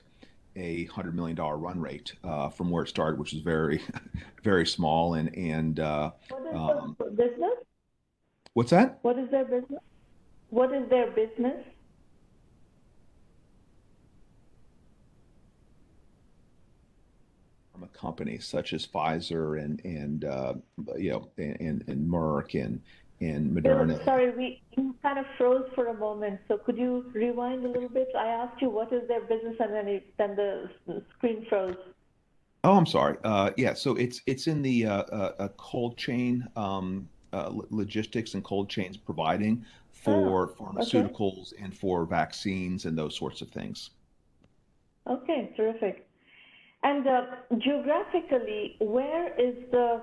a 0.56 0.86
hundred 0.86 1.16
million 1.16 1.36
dollar 1.36 1.58
run 1.58 1.80
rate 1.80 2.14
uh, 2.24 2.50
from 2.50 2.70
where 2.70 2.84
it 2.84 2.88
started, 2.90 3.20
which 3.20 3.34
is 3.34 3.42
very 3.42 3.82
very 4.44 4.66
small 4.66 5.14
and 5.16 5.36
and 5.36 5.80
uh, 5.80 6.12
What 6.30 6.48
is 6.48 6.56
um, 6.56 6.98
business? 7.16 7.54
what's 8.54 8.72
that? 8.72 9.00
What 9.02 9.18
is 9.18 9.30
their 9.32 9.46
business? 9.46 9.80
What 10.50 10.74
is 10.74 10.90
their 10.90 11.12
business? 11.12 11.64
From 17.72 17.84
a 17.84 17.88
company 17.88 18.40
such 18.40 18.74
as 18.74 18.86
Pfizer 18.86 19.64
and 19.64 19.84
and 19.86 20.26
uh, 20.26 20.54
you 20.98 21.12
know 21.12 21.30
and 21.38 21.84
and 21.88 22.12
Merck 22.12 22.62
and 22.62 22.82
Bill, 23.20 23.28
Moderna 23.30 24.04
sorry, 24.06 24.32
we 24.32 24.62
you 24.78 24.96
kind 25.02 25.20
of 25.20 25.26
froze 25.38 25.70
for 25.76 25.88
a 25.88 25.94
moment. 25.94 26.40
So 26.48 26.58
could 26.58 26.78
you 26.78 27.06
rewind 27.14 27.66
a 27.66 27.68
little 27.68 27.90
bit? 27.90 28.08
I 28.18 28.28
asked 28.28 28.62
you 28.62 28.70
what 28.70 28.94
is 28.94 29.08
their 29.08 29.22
business, 29.22 29.56
and 29.60 29.74
then 29.74 29.88
it, 29.88 30.14
then 30.18 30.36
the 30.36 30.70
screen 31.18 31.46
froze. 31.50 31.76
Oh, 32.64 32.78
I'm 32.78 32.86
sorry. 32.86 33.18
Uh, 33.24 33.52
yeah, 33.58 33.74
so 33.74 33.96
it's 33.96 34.22
it's 34.26 34.48
in 34.48 34.62
the 34.62 34.86
uh, 34.86 35.04
uh, 35.04 35.34
uh, 35.40 35.48
cold 35.58 35.98
chain 35.98 36.48
um, 36.56 37.10
uh, 37.34 37.52
logistics 37.70 38.34
and 38.36 38.44
cold 38.44 38.70
chains 38.70 38.96
providing 38.96 39.66
Oh, 40.08 40.12
for 40.14 40.44
okay. 40.44 40.54
pharmaceuticals 40.64 41.54
and 41.62 41.76
for 41.76 42.06
vaccines 42.06 42.86
and 42.86 42.98
those 42.98 43.18
sorts 43.18 43.42
of 43.42 43.50
things. 43.50 43.90
Okay, 45.08 45.54
terrific. 45.58 46.08
And 46.84 47.06
uh, 47.06 47.22
geographically, 47.58 48.78
where 48.80 49.34
is 49.40 49.56
the 49.72 50.02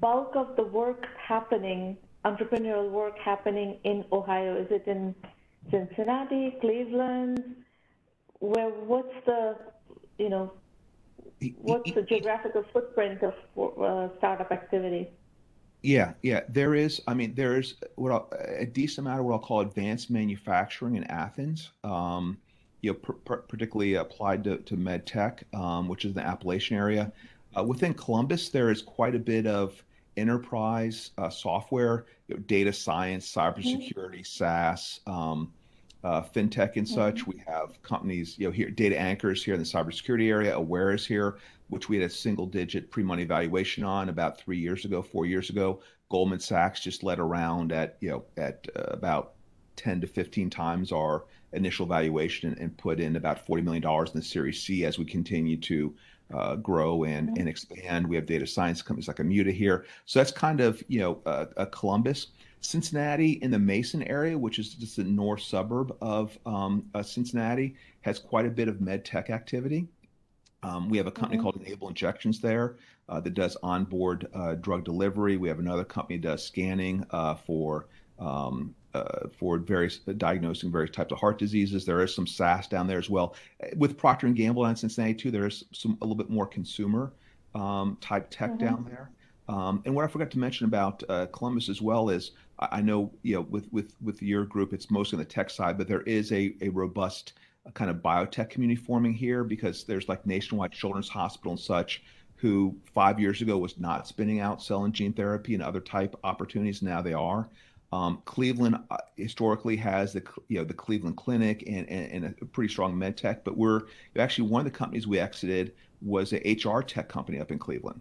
bulk 0.00 0.36
of 0.36 0.54
the 0.56 0.62
work 0.62 1.04
happening, 1.18 1.96
entrepreneurial 2.24 2.90
work 2.90 3.18
happening 3.18 3.78
in 3.84 4.04
Ohio? 4.12 4.56
Is 4.56 4.68
it 4.70 4.84
in 4.86 5.14
Cincinnati, 5.70 6.56
Cleveland? 6.60 7.56
Where 8.40 8.70
what's 8.70 9.14
the 9.26 9.56
you 10.18 10.28
know 10.28 10.52
what's 11.58 11.92
the 11.92 12.02
geographical 12.02 12.64
footprint 12.72 13.22
of 13.22 13.34
uh, 13.80 14.08
startup 14.18 14.50
activity? 14.50 15.10
Yeah, 15.82 16.14
yeah, 16.22 16.40
there 16.48 16.74
is. 16.74 17.02
I 17.06 17.12
mean, 17.12 17.34
there 17.34 17.58
is 17.58 17.74
what 17.96 18.10
I'll, 18.10 18.32
a 18.56 18.64
decent 18.64 19.06
amount 19.06 19.20
of 19.20 19.26
what 19.26 19.34
I'll 19.34 19.38
call 19.38 19.60
advanced 19.60 20.10
manufacturing 20.10 20.96
in 20.96 21.04
Athens. 21.04 21.70
Um, 21.84 22.38
you 22.80 22.92
know, 22.92 23.38
particularly 23.48 23.94
applied 23.94 24.44
to, 24.44 24.58
to 24.58 24.76
med 24.76 25.06
tech, 25.06 25.44
um, 25.54 25.88
which 25.88 26.04
is 26.04 26.12
the 26.14 26.20
Appalachian 26.20 26.76
area. 26.76 27.12
Uh, 27.56 27.62
within 27.64 27.94
Columbus, 27.94 28.50
there 28.50 28.70
is 28.70 28.82
quite 28.82 29.14
a 29.14 29.18
bit 29.18 29.46
of 29.46 29.82
enterprise 30.16 31.10
uh, 31.18 31.30
software, 31.30 32.06
you 32.28 32.36
know, 32.36 32.42
data 32.42 32.72
science, 32.72 33.32
cybersecurity, 33.32 34.20
mm-hmm. 34.20 34.22
SaaS, 34.22 35.00
um, 35.06 35.52
uh, 36.02 36.22
fintech, 36.22 36.76
and 36.76 36.88
such. 36.88 37.20
Mm-hmm. 37.22 37.30
We 37.30 37.42
have 37.46 37.82
companies, 37.82 38.38
you 38.38 38.46
know, 38.46 38.52
here 38.52 38.70
data 38.70 38.98
anchors 38.98 39.44
here 39.44 39.54
in 39.54 39.60
the 39.60 39.66
cybersecurity 39.66 40.28
area. 40.28 40.54
Aware 40.54 40.92
is 40.92 41.06
here, 41.06 41.38
which 41.68 41.88
we 41.88 41.96
had 41.96 42.10
a 42.10 42.12
single-digit 42.12 42.90
pre-money 42.90 43.24
valuation 43.24 43.84
on 43.84 44.08
about 44.08 44.38
three 44.38 44.58
years 44.58 44.84
ago, 44.84 45.02
four 45.02 45.26
years 45.26 45.50
ago. 45.50 45.80
Goldman 46.10 46.40
Sachs 46.40 46.80
just 46.80 47.02
led 47.02 47.18
around 47.18 47.72
at 47.72 47.96
you 48.00 48.10
know 48.10 48.24
at 48.36 48.66
uh, 48.76 48.82
about 48.90 49.32
10 49.76 50.00
to 50.02 50.06
15 50.06 50.50
times 50.50 50.92
our 50.92 51.24
initial 51.52 51.86
valuation 51.86 52.56
and 52.60 52.76
put 52.76 53.00
in 53.00 53.16
about 53.16 53.46
$40 53.46 53.64
million 53.64 53.84
in 53.84 54.12
the 54.14 54.22
Series 54.22 54.62
C 54.62 54.84
as 54.84 54.98
we 54.98 55.04
continue 55.04 55.56
to 55.58 55.94
uh, 56.34 56.56
grow 56.56 57.04
and, 57.04 57.28
mm-hmm. 57.28 57.40
and 57.40 57.48
expand. 57.48 58.06
We 58.06 58.16
have 58.16 58.26
data 58.26 58.46
science 58.46 58.82
companies 58.82 59.08
like 59.08 59.18
Immuta 59.18 59.52
here. 59.52 59.86
So 60.06 60.18
that's 60.18 60.32
kind 60.32 60.60
of, 60.60 60.82
you 60.88 61.00
know, 61.00 61.20
uh, 61.26 61.46
a 61.56 61.66
Columbus. 61.66 62.28
Cincinnati 62.60 63.32
in 63.42 63.50
the 63.50 63.58
Mason 63.58 64.02
area, 64.04 64.38
which 64.38 64.58
is 64.58 64.74
just 64.74 64.96
a 64.98 65.04
north 65.04 65.42
suburb 65.42 65.94
of 66.00 66.36
um, 66.46 66.84
uh, 66.94 67.02
Cincinnati, 67.02 67.76
has 68.00 68.18
quite 68.18 68.46
a 68.46 68.50
bit 68.50 68.68
of 68.68 68.80
med 68.80 69.04
tech 69.04 69.28
activity. 69.28 69.86
Um, 70.62 70.88
we 70.88 70.96
have 70.96 71.06
a 71.06 71.10
company 71.10 71.36
mm-hmm. 71.36 71.44
called 71.44 71.56
Enable 71.56 71.88
Injections 71.88 72.40
there 72.40 72.76
uh, 73.10 73.20
that 73.20 73.34
does 73.34 73.56
onboard 73.62 74.28
uh, 74.32 74.54
drug 74.54 74.82
delivery. 74.84 75.36
We 75.36 75.48
have 75.48 75.58
another 75.58 75.84
company 75.84 76.18
that 76.18 76.28
does 76.28 76.44
scanning 76.44 77.04
uh, 77.10 77.34
for 77.34 77.86
um, 78.18 78.74
uh, 78.94 79.28
for 79.36 79.58
various 79.58 80.00
uh, 80.06 80.12
diagnosing 80.12 80.70
various 80.70 80.90
types 80.90 81.12
of 81.12 81.18
heart 81.18 81.38
diseases. 81.38 81.84
There 81.84 82.02
is 82.02 82.14
some 82.14 82.26
SaaS 82.26 82.68
down 82.68 82.86
there 82.86 82.98
as 82.98 83.10
well. 83.10 83.34
With 83.76 83.96
Procter 83.98 84.26
and 84.26 84.36
Gamble 84.36 84.64
and 84.66 84.78
Cincinnati 84.78 85.14
too, 85.14 85.30
there 85.30 85.46
is 85.46 85.64
some 85.72 85.98
a 86.00 86.04
little 86.04 86.16
bit 86.16 86.30
more 86.30 86.46
consumer 86.46 87.12
um, 87.54 87.98
type 88.00 88.28
tech 88.30 88.50
mm-hmm. 88.50 88.64
down 88.64 88.86
there. 88.88 89.10
Um, 89.48 89.82
and 89.84 89.94
what 89.94 90.04
I 90.04 90.08
forgot 90.08 90.30
to 90.30 90.38
mention 90.38 90.64
about 90.66 91.02
uh, 91.08 91.26
Columbus 91.26 91.68
as 91.68 91.82
well 91.82 92.08
is 92.08 92.32
I, 92.58 92.68
I 92.72 92.80
know 92.80 93.10
you 93.22 93.34
know 93.34 93.42
with 93.42 93.70
with 93.72 93.94
with 94.02 94.22
your 94.22 94.44
group 94.44 94.72
it's 94.72 94.90
mostly 94.90 95.16
on 95.16 95.20
the 95.20 95.28
tech 95.28 95.50
side, 95.50 95.76
but 95.76 95.88
there 95.88 96.02
is 96.02 96.32
a 96.32 96.54
a 96.60 96.68
robust 96.68 97.34
uh, 97.66 97.70
kind 97.72 97.90
of 97.90 97.96
biotech 97.96 98.48
community 98.48 98.80
forming 98.80 99.12
here 99.12 99.44
because 99.44 99.84
there's 99.84 100.08
like 100.08 100.24
Nationwide 100.26 100.72
Children's 100.72 101.08
Hospital 101.08 101.52
and 101.52 101.60
such 101.60 102.02
who 102.36 102.76
five 102.92 103.18
years 103.18 103.40
ago 103.40 103.56
was 103.58 103.78
not 103.78 104.06
spinning 104.06 104.40
out 104.40 104.62
cell 104.62 104.84
and 104.84 104.92
gene 104.92 105.12
therapy 105.12 105.54
and 105.54 105.62
other 105.62 105.80
type 105.80 106.14
opportunities. 106.24 106.82
Now 106.82 107.00
they 107.00 107.12
are. 107.12 107.48
Um, 107.94 108.22
Cleveland 108.24 108.76
uh, 108.90 108.96
historically 109.16 109.76
has 109.76 110.12
the 110.12 110.22
you 110.48 110.58
know 110.58 110.64
the 110.64 110.74
Cleveland 110.74 111.16
Clinic 111.16 111.62
and, 111.68 111.88
and, 111.88 112.24
and, 112.24 112.34
a 112.42 112.44
pretty 112.44 112.68
strong 112.68 112.98
med 112.98 113.16
tech, 113.16 113.44
but 113.44 113.56
we're 113.56 113.82
actually 114.18 114.48
one 114.48 114.58
of 114.58 114.64
the 114.64 114.76
companies 114.76 115.06
we 115.06 115.20
exited 115.20 115.74
was 116.02 116.32
a 116.32 116.58
HR 116.64 116.80
tech 116.80 117.08
company 117.08 117.38
up 117.38 117.52
in 117.52 117.58
Cleveland, 117.58 118.00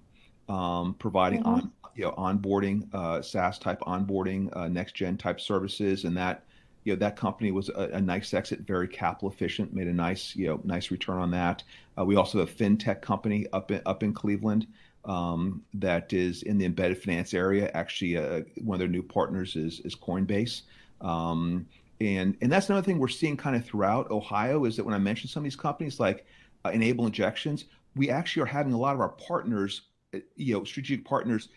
um, 0.49 0.95
providing 0.97 1.41
mm-hmm. 1.41 1.49
on 1.49 1.71
you 1.93 2.05
know 2.05 2.11
onboarding 2.13 2.91
uh, 2.95 3.21
SaaS 3.21 3.59
type 3.59 3.81
onboarding, 3.81 4.49
uh, 4.57 4.67
next 4.67 4.95
gen 4.95 5.15
type 5.15 5.39
services, 5.39 6.05
and 6.05 6.17
that 6.17 6.43
you 6.85 6.93
know 6.93 6.97
that 6.97 7.15
company 7.15 7.51
was 7.51 7.69
a, 7.69 7.89
a, 7.93 8.01
nice 8.01 8.33
exit, 8.33 8.61
very 8.61 8.87
capital 8.87 9.29
efficient, 9.29 9.75
made 9.75 9.87
a 9.87 9.93
nice 9.93 10.35
you 10.35 10.47
know 10.47 10.59
nice 10.63 10.89
return 10.89 11.19
on 11.19 11.29
that. 11.29 11.61
Uh, 11.99 12.03
we 12.03 12.15
also 12.15 12.39
have 12.39 12.49
a 12.49 12.51
fintech 12.51 13.03
company 13.03 13.45
up 13.53 13.69
in, 13.69 13.79
up 13.85 14.01
in 14.01 14.11
Cleveland 14.11 14.65
um, 15.05 15.61
that 15.73 16.13
is 16.13 16.43
in 16.43 16.57
the 16.57 16.65
embedded 16.65 17.01
finance 17.01 17.33
area. 17.33 17.69
Actually, 17.73 18.17
uh, 18.17 18.41
one 18.63 18.75
of 18.75 18.79
their 18.79 18.87
new 18.87 19.03
partners 19.03 19.55
is 19.55 19.79
is 19.81 19.95
Coinbase. 19.95 20.61
Um, 21.01 21.67
and 22.01 22.35
and 22.41 22.51
that's 22.51 22.69
another 22.69 22.85
thing 22.85 22.99
we're 22.99 23.07
seeing 23.07 23.37
kind 23.37 23.55
of 23.55 23.65
throughout 23.65 24.09
Ohio 24.11 24.65
is 24.65 24.75
that 24.77 24.83
when 24.83 24.93
I 24.93 24.97
mention 24.97 25.29
some 25.29 25.41
of 25.41 25.45
these 25.45 25.55
companies 25.55 25.99
like 25.99 26.25
uh, 26.65 26.69
Enable 26.69 27.05
Injections, 27.05 27.65
we 27.95 28.09
actually 28.09 28.43
are 28.43 28.47
having 28.47 28.73
a 28.73 28.77
lot 28.77 28.93
of 28.93 28.99
our 29.01 29.09
partners, 29.09 29.81
uh, 30.13 30.19
you 30.35 30.53
know, 30.53 30.63
strategic 30.63 31.05
partners, 31.05 31.49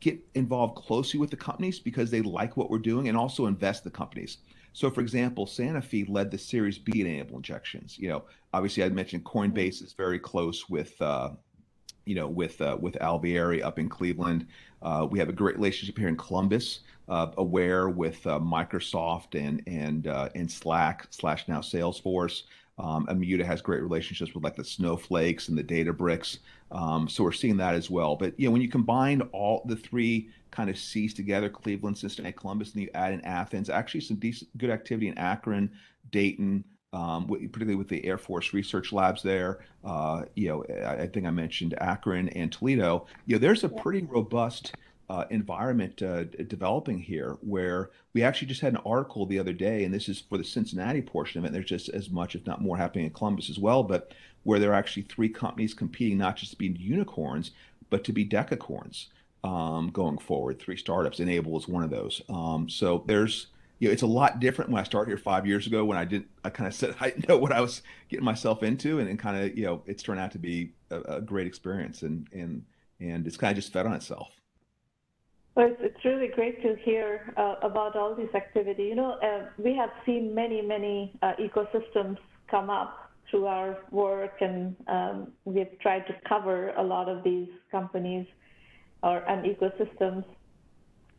get 0.00 0.18
involved 0.34 0.76
closely 0.76 1.18
with 1.18 1.30
the 1.30 1.36
companies 1.36 1.78
because 1.78 2.10
they 2.10 2.20
like 2.22 2.56
what 2.56 2.70
we're 2.70 2.78
doing 2.78 3.08
and 3.08 3.16
also 3.16 3.46
invest 3.46 3.84
the 3.84 3.90
companies. 3.90 4.38
So, 4.72 4.90
for 4.90 5.00
example, 5.00 5.46
Sanofi 5.46 6.06
led 6.06 6.30
the 6.30 6.36
Series 6.36 6.78
B 6.78 7.00
Enable 7.00 7.36
Injections. 7.36 7.98
You 7.98 8.10
know, 8.10 8.24
obviously, 8.52 8.84
I 8.84 8.90
mentioned 8.90 9.24
Coinbase 9.24 9.82
is 9.82 9.94
very 9.94 10.18
close 10.18 10.68
with 10.68 11.00
uh, 11.00 11.30
you 12.06 12.14
know, 12.14 12.28
with 12.28 12.60
uh, 12.62 12.78
with 12.80 12.94
Alviere 13.00 13.62
up 13.62 13.78
in 13.78 13.88
Cleveland. 13.88 14.46
Uh, 14.80 15.06
we 15.10 15.18
have 15.18 15.28
a 15.28 15.32
great 15.32 15.56
relationship 15.56 15.98
here 15.98 16.08
in 16.08 16.16
Columbus. 16.16 16.80
Uh, 17.08 17.30
aware 17.36 17.88
with 17.88 18.26
uh, 18.26 18.38
Microsoft 18.38 19.34
and 19.34 19.62
and 19.66 20.06
uh, 20.06 20.30
and 20.34 20.50
Slack 20.50 21.06
slash 21.10 21.46
now 21.48 21.60
Salesforce. 21.60 22.44
Um, 22.78 23.06
Immuta 23.06 23.44
has 23.44 23.62
great 23.62 23.82
relationships 23.82 24.34
with 24.34 24.44
like 24.44 24.56
the 24.56 24.64
Snowflakes 24.64 25.48
and 25.48 25.56
the 25.56 25.64
Databricks. 25.64 26.38
Um, 26.70 27.08
so 27.08 27.24
we're 27.24 27.32
seeing 27.32 27.56
that 27.56 27.74
as 27.74 27.90
well. 27.90 28.16
But 28.16 28.38
you 28.38 28.46
know, 28.46 28.52
when 28.52 28.62
you 28.62 28.68
combine 28.68 29.22
all 29.32 29.62
the 29.66 29.76
three 29.76 30.30
kind 30.50 30.68
of 30.70 30.78
C's 30.78 31.14
together, 31.14 31.48
Cleveland, 31.48 31.96
Cincinnati, 31.98 32.36
Columbus, 32.36 32.72
and 32.72 32.82
you 32.82 32.90
add 32.94 33.12
in 33.12 33.24
Athens, 33.24 33.70
actually 33.70 34.00
some 34.00 34.16
decent 34.16 34.56
good 34.58 34.70
activity 34.70 35.08
in 35.08 35.16
Akron, 35.18 35.70
Dayton, 36.10 36.64
um, 36.96 37.26
particularly 37.26 37.76
with 37.76 37.88
the 37.88 38.04
Air 38.06 38.16
Force 38.16 38.54
Research 38.54 38.90
Labs 38.90 39.22
there. 39.22 39.58
Uh, 39.84 40.22
you 40.34 40.48
know, 40.48 40.64
I, 40.82 41.02
I, 41.02 41.06
think 41.06 41.26
I 41.26 41.30
mentioned 41.30 41.74
Akron 41.78 42.30
and 42.30 42.50
Toledo. 42.50 43.06
You 43.26 43.36
know, 43.36 43.38
there's 43.38 43.64
a 43.64 43.68
pretty 43.68 44.06
robust 44.06 44.74
uh, 45.10 45.26
environment 45.28 46.00
uh, 46.02 46.24
developing 46.24 46.98
here 46.98 47.36
where 47.42 47.90
we 48.14 48.22
actually 48.22 48.48
just 48.48 48.62
had 48.62 48.72
an 48.72 48.80
article 48.86 49.26
the 49.26 49.38
other 49.38 49.52
day, 49.52 49.84
and 49.84 49.92
this 49.92 50.08
is 50.08 50.20
for 50.20 50.38
the 50.38 50.44
Cincinnati 50.44 51.02
portion 51.02 51.38
of 51.38 51.44
it. 51.44 51.52
There's 51.52 51.66
just 51.66 51.90
as 51.90 52.08
much, 52.08 52.34
if 52.34 52.46
not 52.46 52.62
more, 52.62 52.78
happening 52.78 53.04
in 53.04 53.12
Columbus 53.12 53.50
as 53.50 53.58
well, 53.58 53.82
but 53.82 54.12
where 54.44 54.58
there 54.58 54.70
are 54.70 54.74
actually 54.74 55.02
three 55.02 55.28
companies 55.28 55.74
competing 55.74 56.16
not 56.16 56.36
just 56.36 56.52
to 56.52 56.56
be 56.56 56.68
unicorns, 56.68 57.50
but 57.90 58.04
to 58.04 58.12
be 58.12 58.24
decacorns 58.24 59.08
um, 59.44 59.90
going 59.90 60.18
forward. 60.18 60.58
Three 60.58 60.78
startups. 60.78 61.20
Enable 61.20 61.58
is 61.58 61.68
one 61.68 61.84
of 61.84 61.90
those. 61.90 62.22
Um, 62.30 62.70
so 62.70 63.04
there's 63.06 63.48
you 63.78 63.88
know, 63.88 63.92
it's 63.92 64.02
a 64.02 64.06
lot 64.06 64.40
different 64.40 64.70
when 64.70 64.80
I 64.80 64.84
started 64.84 65.10
here 65.10 65.18
five 65.18 65.46
years 65.46 65.66
ago 65.66 65.84
when 65.84 65.98
I 65.98 66.04
didn't, 66.04 66.28
I 66.44 66.50
kind 66.50 66.66
of 66.66 66.74
said 66.74 66.94
I 67.00 67.14
know 67.28 67.36
what 67.36 67.52
I 67.52 67.60
was 67.60 67.82
getting 68.08 68.24
myself 68.24 68.62
into 68.62 68.98
and, 68.98 69.08
and 69.08 69.18
kind 69.18 69.36
of, 69.36 69.56
you 69.56 69.64
know, 69.64 69.82
it's 69.86 70.02
turned 70.02 70.20
out 70.20 70.32
to 70.32 70.38
be 70.38 70.72
a, 70.90 71.16
a 71.16 71.20
great 71.20 71.46
experience 71.46 72.02
and, 72.02 72.26
and, 72.32 72.64
and 73.00 73.26
it's 73.26 73.36
kind 73.36 73.50
of 73.50 73.56
just 73.56 73.72
fed 73.72 73.86
on 73.86 73.92
itself. 73.92 74.30
Well, 75.54 75.68
it's, 75.68 75.80
it's 75.80 76.04
really 76.04 76.28
great 76.28 76.62
to 76.62 76.76
hear 76.84 77.32
uh, 77.36 77.56
about 77.62 77.96
all 77.96 78.14
this 78.14 78.34
activity. 78.34 78.84
You 78.84 78.94
know, 78.94 79.12
uh, 79.22 79.46
we 79.56 79.74
have 79.74 79.90
seen 80.04 80.34
many, 80.34 80.60
many 80.60 81.16
uh, 81.22 81.32
ecosystems 81.40 82.18
come 82.50 82.68
up 82.68 83.10
through 83.30 83.46
our 83.46 83.78
work, 83.90 84.40
and 84.40 84.76
um, 84.86 85.32
we've 85.44 85.78
tried 85.80 86.06
to 86.06 86.14
cover 86.28 86.70
a 86.76 86.82
lot 86.82 87.08
of 87.08 87.24
these 87.24 87.48
companies 87.70 88.26
or 89.02 89.18
and 89.28 89.44
ecosystems. 89.46 90.24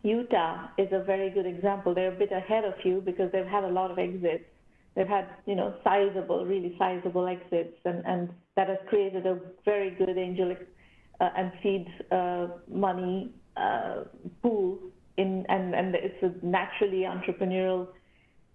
Utah 0.07 0.69
is 0.77 0.87
a 0.91 1.03
very 1.03 1.29
good 1.29 1.45
example. 1.45 1.93
They're 1.93 2.13
a 2.13 2.19
bit 2.25 2.31
ahead 2.31 2.63
of 2.63 2.73
you 2.83 3.01
because 3.09 3.29
they've 3.31 3.45
had 3.57 3.63
a 3.65 3.73
lot 3.79 3.91
of 3.91 3.99
exits. 3.99 4.45
They've 4.95 5.07
had, 5.07 5.27
you 5.45 5.55
know, 5.55 5.75
sizable, 5.83 6.45
really 6.45 6.75
sizable 6.79 7.27
exits, 7.27 7.77
and, 7.85 8.03
and 8.05 8.29
that 8.55 8.67
has 8.67 8.79
created 8.89 9.25
a 9.27 9.39
very 9.63 9.91
good 9.91 10.17
angel 10.17 10.55
uh, 11.19 11.29
and 11.37 11.51
seed 11.61 11.85
uh, 12.11 12.47
money 12.67 13.31
uh, 13.57 14.05
pool 14.41 14.79
in, 15.17 15.45
and, 15.49 15.75
and 15.75 15.93
it's 15.95 16.21
a 16.23 16.45
naturally 16.45 17.01
entrepreneurial 17.01 17.87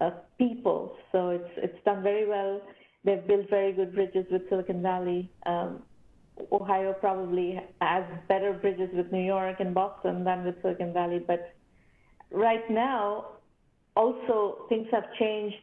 uh, 0.00 0.10
people. 0.38 0.96
So 1.12 1.30
it's 1.30 1.52
it's 1.56 1.84
done 1.84 2.02
very 2.02 2.26
well. 2.26 2.60
They've 3.04 3.24
built 3.26 3.50
very 3.50 3.72
good 3.72 3.94
bridges 3.94 4.26
with 4.30 4.48
Silicon 4.48 4.82
Valley. 4.82 5.30
Um, 5.46 5.82
Ohio 6.50 6.92
probably 6.94 7.60
has 7.80 8.04
better 8.28 8.52
bridges 8.52 8.90
with 8.94 9.12
New 9.12 9.24
York 9.24 9.56
and 9.60 9.74
Boston 9.74 10.24
than 10.24 10.44
with 10.44 10.60
Silicon 10.62 10.92
Valley. 10.92 11.20
But 11.24 11.54
right 12.30 12.68
now, 12.70 13.26
also 13.96 14.64
things 14.68 14.86
have 14.92 15.04
changed 15.18 15.56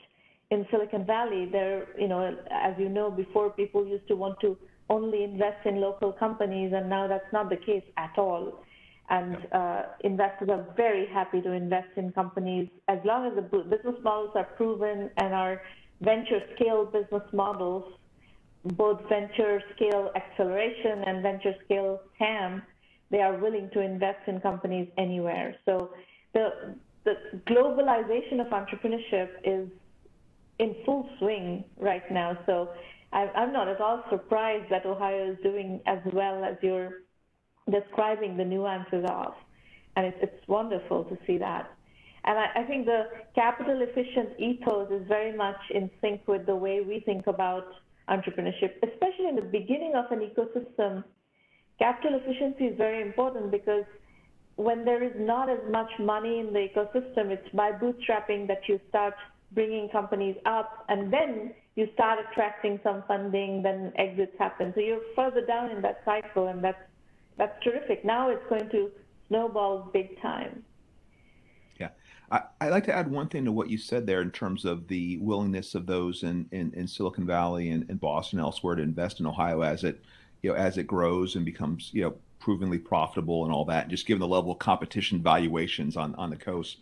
in 0.52 0.66
Silicon 0.72 1.06
Valley. 1.06 1.48
There, 1.52 1.88
you 2.00 2.08
know, 2.08 2.36
as 2.52 2.74
you 2.78 2.90
know, 2.90 3.10
before 3.10 3.50
people 3.52 3.86
used 3.86 4.08
to 4.08 4.16
want 4.16 4.40
to 4.42 4.58
only 4.90 5.24
invest 5.24 5.66
in 5.66 5.80
local 5.80 6.12
companies, 6.12 6.74
and 6.76 6.90
now 6.90 7.08
that's 7.08 7.32
not 7.32 7.50
the 7.50 7.58
case 7.58 7.84
at 7.98 8.14
all. 8.18 8.64
And 9.10 9.38
uh, 9.52 9.82
investors 10.04 10.50
are 10.52 10.68
very 10.78 11.08
happy 11.08 11.42
to 11.42 11.52
invest 11.52 11.90
in 11.98 12.12
companies 12.12 12.70
as 12.88 13.00
long 13.04 13.26
as 13.26 13.36
the 13.36 13.42
business 13.42 13.96
models 14.04 14.32
are 14.36 14.44
proven 14.44 15.10
and 15.18 15.34
are 15.34 15.62
venture 16.02 16.42
scale 16.56 16.86
business 16.86 17.24
models 17.34 17.84
both 18.64 19.02
venture 19.08 19.62
scale 19.76 20.12
acceleration 20.16 21.04
and 21.06 21.22
venture 21.24 21.56
scale 21.66 22.02
TAM, 22.18 22.62
they 23.10 23.22
are 23.22 23.38
willing 23.38 23.70
to 23.74 23.82
invest 23.82 24.28
in 24.28 24.40
companies 24.42 24.88
anywhere. 24.98 25.56
So 25.66 25.92
the 26.34 26.76
the 27.06 27.16
globalization 27.48 28.42
of 28.42 28.48
entrepreneurship 28.48 29.30
is 29.44 29.70
in 30.60 30.76
full 30.86 31.10
swing 31.18 31.64
right 31.80 32.04
now. 32.12 32.38
So 32.46 32.70
I'm 33.12 33.52
not 33.52 33.68
at 33.68 33.82
all 33.82 34.04
surprised 34.10 34.70
that 34.70 34.86
Ohio 34.86 35.32
is 35.32 35.38
doing 35.42 35.80
as 35.88 36.00
well 36.14 36.44
as 36.44 36.58
you're 36.62 37.02
describing 37.72 38.38
the 38.38 38.46
nuances 38.46 39.06
of. 39.10 39.34
And 39.96 40.06
it's, 40.06 40.18
it's 40.22 40.48
wonderful 40.48 41.06
to 41.06 41.18
see 41.26 41.38
that. 41.40 41.72
And 42.26 42.38
I, 42.38 42.62
I 42.62 42.64
think 42.64 42.86
the 42.86 43.06
capital 43.34 43.82
efficient 43.82 44.40
ethos 44.40 44.92
is 44.92 45.08
very 45.08 45.36
much 45.36 45.58
in 45.74 45.90
sync 46.02 46.28
with 46.28 46.46
the 46.46 46.56
way 46.56 46.82
we 46.82 47.00
think 47.00 47.26
about 47.28 47.66
entrepreneurship, 48.10 48.74
especially 48.84 49.28
in 49.28 49.36
the 49.36 49.42
beginning 49.42 49.94
of 49.96 50.12
an 50.12 50.20
ecosystem. 50.20 51.04
Capital 51.78 52.20
efficiency 52.22 52.66
is 52.66 52.78
very 52.78 53.02
important 53.02 53.52
because 53.52 53.86
when 54.56 54.84
there 54.84 55.02
is 55.04 55.14
not 55.18 55.50
as 55.50 55.60
much 55.70 55.90
money 56.00 56.40
in 56.40 56.52
the 56.52 56.68
ecosystem, 56.68 57.30
it's 57.32 57.48
by 57.54 57.72
bootstrapping 57.72 58.48
that 58.48 58.68
you 58.68 58.80
start 58.90 59.14
bringing 59.54 59.90
companies 59.90 60.36
up, 60.46 60.86
and 60.90 61.12
then 61.12 61.54
you 61.76 61.88
start 61.94 62.20
attracting 62.30 62.80
some 62.84 63.04
funding, 63.08 63.64
then 63.64 63.92
exits 63.98 64.34
happen. 64.38 64.74
So 64.76 64.82
you're 64.82 65.02
further 65.16 65.46
down 65.46 65.72
in 65.72 65.82
that 65.82 66.02
cycle, 66.06 66.48
and 66.48 66.64
that's 66.64 66.78
that's 67.38 67.64
terrific. 67.64 68.04
Now 68.04 68.30
it's 68.30 68.44
going 68.50 68.70
to 68.72 68.92
snowball 69.30 69.90
big 69.94 70.22
time. 70.22 70.66
I, 72.32 72.42
would 72.62 72.72
like 72.72 72.86
to 72.86 72.96
add 72.96 73.10
one 73.10 73.28
thing 73.28 73.46
to 73.46 73.52
what 73.52 73.70
you 73.70 73.78
said 73.78 74.06
there 74.06 74.22
in 74.22 74.32
terms 74.32 74.66
of 74.66 74.88
the 74.88 75.18
willingness 75.18 75.76
of 75.76 75.86
those 75.86 76.24
in, 76.24 76.48
in, 76.52 76.74
in 76.76 76.88
Silicon 76.88 77.26
Valley 77.26 77.70
and, 77.72 77.90
and 77.90 78.00
Boston 78.00 78.40
elsewhere 78.40 78.76
to 78.76 78.82
invest 78.82 79.20
in 79.20 79.26
Ohio 79.26 79.62
as 79.62 79.84
it 79.84 80.02
you 80.42 80.52
know 80.52 80.56
as 80.56 80.78
it 80.78 80.88
grows 80.88 81.36
and 81.36 81.46
becomes 81.46 81.90
you 81.94 82.02
know 82.02 82.16
provenly 82.40 82.78
profitable 82.80 83.44
and 83.44 83.54
all 83.54 83.66
that, 83.66 83.90
just 83.90 84.08
given 84.08 84.20
the 84.20 84.28
level 84.28 84.52
of 84.52 84.60
competition 84.60 85.22
valuations 85.22 85.98
on, 85.98 86.16
on 86.16 86.30
the 86.30 86.36
coast. 86.36 86.78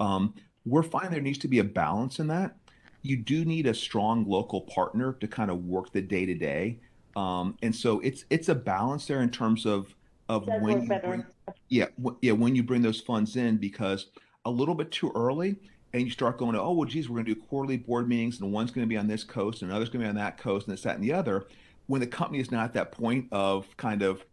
Um, 0.00 0.34
we're 0.64 0.82
finding 0.82 1.12
there 1.12 1.20
needs 1.20 1.38
to 1.38 1.48
be 1.48 1.58
a 1.58 1.64
balance 1.64 2.18
in 2.18 2.26
that. 2.28 2.56
You 3.02 3.18
do 3.18 3.44
need 3.44 3.66
a 3.66 3.74
strong 3.74 4.26
local 4.26 4.62
partner 4.62 5.12
to 5.20 5.28
kind 5.28 5.50
of 5.50 5.66
work 5.66 5.92
the 5.92 6.00
day 6.00 6.24
to 6.24 6.34
day. 6.34 6.80
And 7.16 7.74
so 7.74 8.00
it's 8.00 8.24
it's 8.30 8.48
a 8.48 8.54
balance 8.54 9.06
there 9.06 9.20
in 9.20 9.30
terms 9.30 9.66
of 9.66 9.94
of 10.28 10.46
when 10.46 10.82
you 10.82 11.00
bring, 11.00 11.26
yeah 11.68 11.86
w- 11.98 12.16
yeah 12.22 12.32
when 12.32 12.56
you 12.56 12.62
bring 12.62 12.80
those 12.80 13.00
funds 13.00 13.36
in 13.36 13.58
because 13.58 14.06
a 14.44 14.50
little 14.50 14.74
bit 14.74 14.90
too 14.90 15.10
early 15.14 15.56
and 15.92 16.02
you 16.02 16.10
start 16.10 16.38
going 16.38 16.52
to, 16.52 16.60
oh 16.60 16.72
well 16.72 16.88
geez 16.88 17.08
we're 17.08 17.16
going 17.16 17.26
to 17.26 17.34
do 17.34 17.40
quarterly 17.40 17.76
board 17.76 18.08
meetings 18.08 18.40
and 18.40 18.52
one's 18.52 18.70
going 18.70 18.86
to 18.86 18.88
be 18.88 18.96
on 18.96 19.06
this 19.06 19.24
coast 19.24 19.62
and 19.62 19.70
another's 19.70 19.88
going 19.88 20.00
to 20.00 20.06
be 20.06 20.08
on 20.08 20.16
that 20.16 20.38
coast 20.38 20.66
and 20.66 20.72
this 20.72 20.82
that 20.82 20.96
and 20.96 21.04
the 21.04 21.12
other 21.12 21.46
when 21.86 22.00
the 22.00 22.06
company 22.06 22.40
is 22.40 22.50
not 22.50 22.64
at 22.64 22.72
that 22.74 22.92
point 22.92 23.26
of 23.32 23.66
kind 23.76 24.02
of 24.02 24.24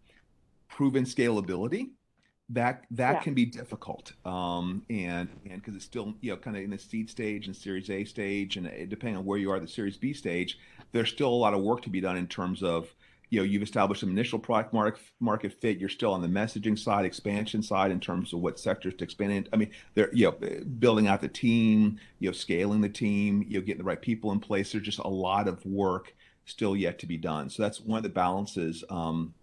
proven 0.67 1.03
scalability, 1.03 1.89
that 2.49 2.85
that 2.91 3.15
yeah. 3.15 3.21
can 3.21 3.33
be 3.33 3.45
difficult. 3.45 4.13
Um, 4.25 4.83
and 4.89 5.29
and 5.49 5.61
because 5.61 5.75
it's 5.75 5.85
still 5.85 6.15
you 6.21 6.31
know 6.31 6.37
kind 6.37 6.57
of 6.57 6.63
in 6.63 6.69
the 6.69 6.77
seed 6.77 7.09
stage 7.09 7.47
and 7.47 7.55
Series 7.55 7.89
A 7.89 8.03
stage, 8.05 8.57
and 8.57 8.67
depending 8.89 9.17
on 9.17 9.25
where 9.25 9.37
you 9.37 9.51
are, 9.51 9.59
the 9.59 9.67
Series 9.67 9.97
B 9.97 10.13
stage, 10.13 10.57
there's 10.91 11.09
still 11.09 11.29
a 11.29 11.29
lot 11.29 11.53
of 11.53 11.61
work 11.61 11.81
to 11.83 11.89
be 11.89 12.01
done 12.01 12.17
in 12.17 12.27
terms 12.27 12.63
of 12.63 12.93
you 13.31 13.39
know 13.39 13.45
you've 13.45 13.63
established 13.63 14.01
some 14.01 14.11
initial 14.11 14.37
product 14.37 14.73
market 14.73 15.01
market 15.19 15.53
fit. 15.53 15.79
You're 15.79 15.89
still 15.89 16.13
on 16.13 16.21
the 16.21 16.27
messaging 16.27 16.77
side, 16.77 17.05
expansion 17.05 17.63
side 17.63 17.89
in 17.89 17.99
terms 17.99 18.33
of 18.33 18.41
what 18.41 18.59
sectors 18.59 18.93
to 18.95 19.03
expand 19.03 19.31
in. 19.31 19.47
I 19.51 19.55
mean, 19.55 19.71
they're 19.95 20.13
you 20.13 20.25
know 20.25 20.61
building 20.79 21.07
out 21.07 21.21
the 21.21 21.29
team, 21.29 21.97
you 22.19 22.29
know 22.29 22.33
scaling 22.33 22.81
the 22.81 22.89
team, 22.89 23.43
you 23.47 23.59
know 23.59 23.65
getting 23.65 23.79
the 23.79 23.85
right 23.85 24.01
people 24.01 24.31
in 24.33 24.39
place. 24.41 24.71
There's 24.71 24.83
just 24.83 24.99
a 24.99 25.07
lot 25.07 25.47
of 25.47 25.65
work 25.65 26.13
still 26.45 26.75
yet 26.75 26.99
to 26.99 27.07
be 27.07 27.17
done. 27.17 27.49
So 27.49 27.63
that's 27.63 27.79
one 27.79 27.97
of 27.97 28.03
the 28.03 28.09
balances. 28.09 28.83
Um, 28.89 29.33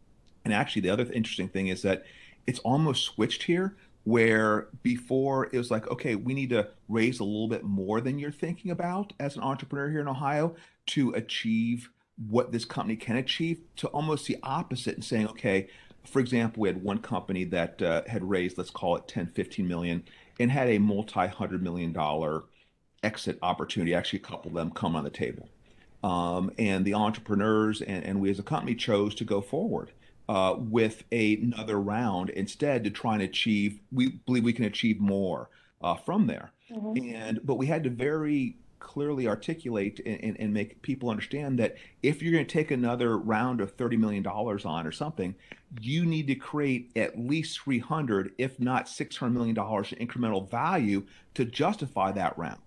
and 0.44 0.52
actually, 0.52 0.82
the 0.82 0.90
other 0.90 1.10
interesting 1.10 1.48
thing 1.48 1.68
is 1.68 1.80
that 1.82 2.04
it's 2.46 2.60
almost 2.60 3.04
switched 3.04 3.42
here 3.42 3.76
where 4.04 4.68
before 4.82 5.46
it 5.46 5.58
was 5.58 5.70
like, 5.70 5.90
okay, 5.90 6.14
we 6.14 6.34
need 6.34 6.50
to 6.50 6.68
raise 6.88 7.20
a 7.20 7.24
little 7.24 7.48
bit 7.48 7.64
more 7.64 8.02
than 8.02 8.18
you're 8.18 8.30
thinking 8.30 8.70
about 8.70 9.14
as 9.18 9.36
an 9.36 9.42
entrepreneur 9.42 9.90
here 9.90 10.00
in 10.00 10.08
Ohio 10.08 10.54
to 10.86 11.10
achieve 11.12 11.90
what 12.26 12.52
this 12.52 12.64
company 12.64 12.96
can 12.96 13.16
achieve, 13.16 13.60
to 13.76 13.86
almost 13.88 14.26
the 14.26 14.38
opposite 14.42 14.94
and 14.94 15.04
saying, 15.04 15.28
okay, 15.28 15.68
for 16.04 16.20
example, 16.20 16.62
we 16.62 16.68
had 16.68 16.82
one 16.82 16.98
company 16.98 17.44
that 17.44 17.80
uh, 17.82 18.02
had 18.06 18.28
raised, 18.28 18.58
let's 18.58 18.70
call 18.70 18.96
it 18.96 19.06
10, 19.08 19.28
15 19.28 19.68
million, 19.68 20.04
and 20.40 20.50
had 20.50 20.68
a 20.68 20.78
multi 20.78 21.26
hundred 21.26 21.62
million 21.62 21.92
dollar 21.92 22.44
exit 23.02 23.38
opportunity. 23.42 23.94
Actually, 23.94 24.20
a 24.20 24.22
couple 24.22 24.50
of 24.50 24.54
them 24.54 24.70
come 24.70 24.96
on 24.96 25.04
the 25.04 25.10
table. 25.10 25.48
Um, 26.02 26.52
and 26.58 26.84
the 26.84 26.94
entrepreneurs 26.94 27.82
and, 27.82 28.04
and 28.04 28.20
we 28.20 28.30
as 28.30 28.38
a 28.38 28.44
company 28.44 28.74
chose 28.74 29.14
to 29.16 29.24
go 29.24 29.40
forward 29.40 29.90
uh, 30.28 30.54
with 30.56 31.02
a, 31.10 31.36
another 31.36 31.78
round 31.80 32.30
instead 32.30 32.84
to 32.84 32.90
try 32.90 33.14
and 33.14 33.22
achieve. 33.22 33.80
We 33.90 34.10
believe 34.26 34.44
we 34.44 34.52
can 34.52 34.64
achieve 34.64 35.00
more 35.00 35.50
uh, 35.82 35.96
from 35.96 36.26
there. 36.26 36.52
Mm-hmm. 36.70 37.14
And 37.14 37.40
but 37.44 37.56
we 37.56 37.66
had 37.66 37.84
to 37.84 37.90
very 37.90 38.56
clearly 38.78 39.26
articulate 39.26 40.00
and, 40.04 40.22
and, 40.22 40.40
and, 40.40 40.54
make 40.54 40.80
people 40.82 41.10
understand 41.10 41.58
that 41.58 41.76
if 42.02 42.22
you're 42.22 42.32
going 42.32 42.46
to 42.46 42.52
take 42.52 42.70
another 42.70 43.18
round 43.18 43.60
of 43.60 43.76
$30 43.76 43.98
million 43.98 44.26
on 44.26 44.86
or 44.86 44.92
something, 44.92 45.34
you 45.80 46.04
need 46.04 46.26
to 46.26 46.34
create 46.34 46.90
at 46.96 47.18
least 47.18 47.60
300, 47.60 48.32
if 48.38 48.58
not 48.60 48.86
$600 48.86 49.32
million 49.32 49.56
in 49.56 50.06
incremental 50.06 50.48
value 50.50 51.04
to 51.34 51.44
justify 51.44 52.12
that 52.12 52.36
round. 52.38 52.60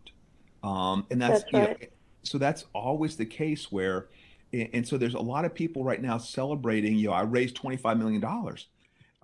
Um, 0.63 1.06
and 1.10 1.21
that's, 1.21 1.43
that's 1.43 1.54
right. 1.54 1.78
you 1.80 1.88
know, 1.88 1.91
so 2.24 2.38
that's 2.38 2.65
always 2.74 3.15
the 3.15 3.26
case 3.26 3.71
where 3.71 4.08
and 4.54 4.86
so 4.86 4.97
there's 4.97 5.13
a 5.13 5.19
lot 5.19 5.45
of 5.45 5.54
people 5.54 5.84
right 5.84 6.02
now 6.02 6.17
celebrating 6.17 6.95
you 6.95 7.08
know 7.08 7.13
i 7.13 7.21
raised 7.21 7.56
25 7.56 7.97
million 7.97 8.21
dollars 8.21 8.67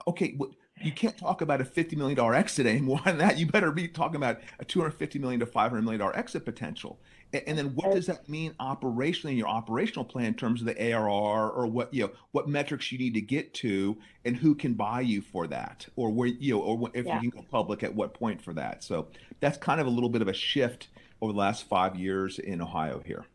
okay 0.07 0.35
well, 0.37 0.51
you 0.81 0.91
can't 0.91 1.17
talk 1.17 1.41
about 1.41 1.61
a 1.61 1.65
50 1.65 1.95
million 1.95 2.15
dollar 2.15 2.35
exit 2.35 2.65
anymore 2.65 3.01
than 3.05 3.17
that. 3.17 3.37
You 3.37 3.47
better 3.47 3.71
be 3.71 3.87
talking 3.87 4.15
about 4.15 4.39
a 4.59 4.65
250 4.65 5.19
million 5.19 5.39
to 5.39 5.45
500 5.45 5.81
million 5.81 5.99
dollar 5.99 6.15
exit 6.15 6.45
potential. 6.45 6.99
And, 7.33 7.43
and 7.47 7.57
then 7.57 7.67
what 7.75 7.93
does 7.93 8.05
that 8.07 8.29
mean 8.29 8.53
operationally 8.59 9.31
in 9.31 9.37
your 9.37 9.47
operational 9.47 10.05
plan 10.05 10.25
in 10.25 10.33
terms 10.35 10.61
of 10.61 10.67
the 10.67 10.93
arr 10.93 11.49
or 11.49 11.67
what 11.67 11.93
you 11.93 12.03
know 12.03 12.11
what 12.31 12.47
metrics 12.47 12.91
you 12.91 12.97
need 12.97 13.13
to 13.15 13.21
get 13.21 13.53
to 13.55 13.97
and 14.25 14.35
who 14.35 14.55
can 14.55 14.73
buy 14.73 15.01
you 15.01 15.21
for 15.21 15.47
that? 15.47 15.87
Or 15.95 16.09
where 16.09 16.27
you 16.27 16.55
know 16.55 16.61
or 16.61 16.91
if 16.93 17.05
yeah. 17.05 17.21
you 17.21 17.31
can 17.31 17.41
go 17.41 17.45
public 17.49 17.83
at 17.83 17.93
what 17.93 18.13
point 18.13 18.41
for 18.41 18.53
that? 18.53 18.83
So 18.83 19.07
that's 19.39 19.57
kind 19.57 19.81
of 19.81 19.87
a 19.87 19.91
little 19.91 20.09
bit 20.09 20.21
of 20.21 20.27
a 20.27 20.33
shift 20.33 20.87
over 21.21 21.33
the 21.33 21.39
last 21.39 21.67
five 21.67 21.95
years 21.95 22.39
in 22.39 22.61
ohio 22.61 23.01
here. 23.05 23.25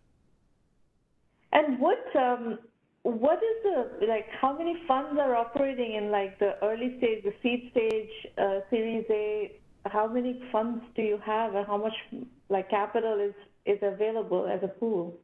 And 1.52 1.78
what 1.78 1.98
um, 2.16 2.59
what 3.03 3.38
is 3.43 3.57
the 3.65 4.07
like? 4.07 4.27
How 4.41 4.57
many 4.57 4.77
funds 4.87 5.19
are 5.19 5.35
operating 5.35 5.95
in 5.95 6.11
like 6.11 6.38
the 6.38 6.55
early 6.65 6.97
stage, 6.99 7.25
the 7.25 7.35
seed 7.43 7.71
stage, 7.73 8.11
uh, 8.38 8.61
Series 8.71 9.05
A? 9.11 9.59
How 9.87 10.07
many 10.07 10.41
funds 10.53 10.85
do 10.95 11.03
you 11.03 11.19
have, 11.25 11.55
and 11.55 11.67
how 11.67 11.77
much 11.77 11.95
like 12.49 12.71
capital 12.71 13.19
is 13.19 13.35
is 13.67 13.79
available 13.83 14.47
as 14.47 14.62
a 14.62 14.69
pool? 14.69 15.19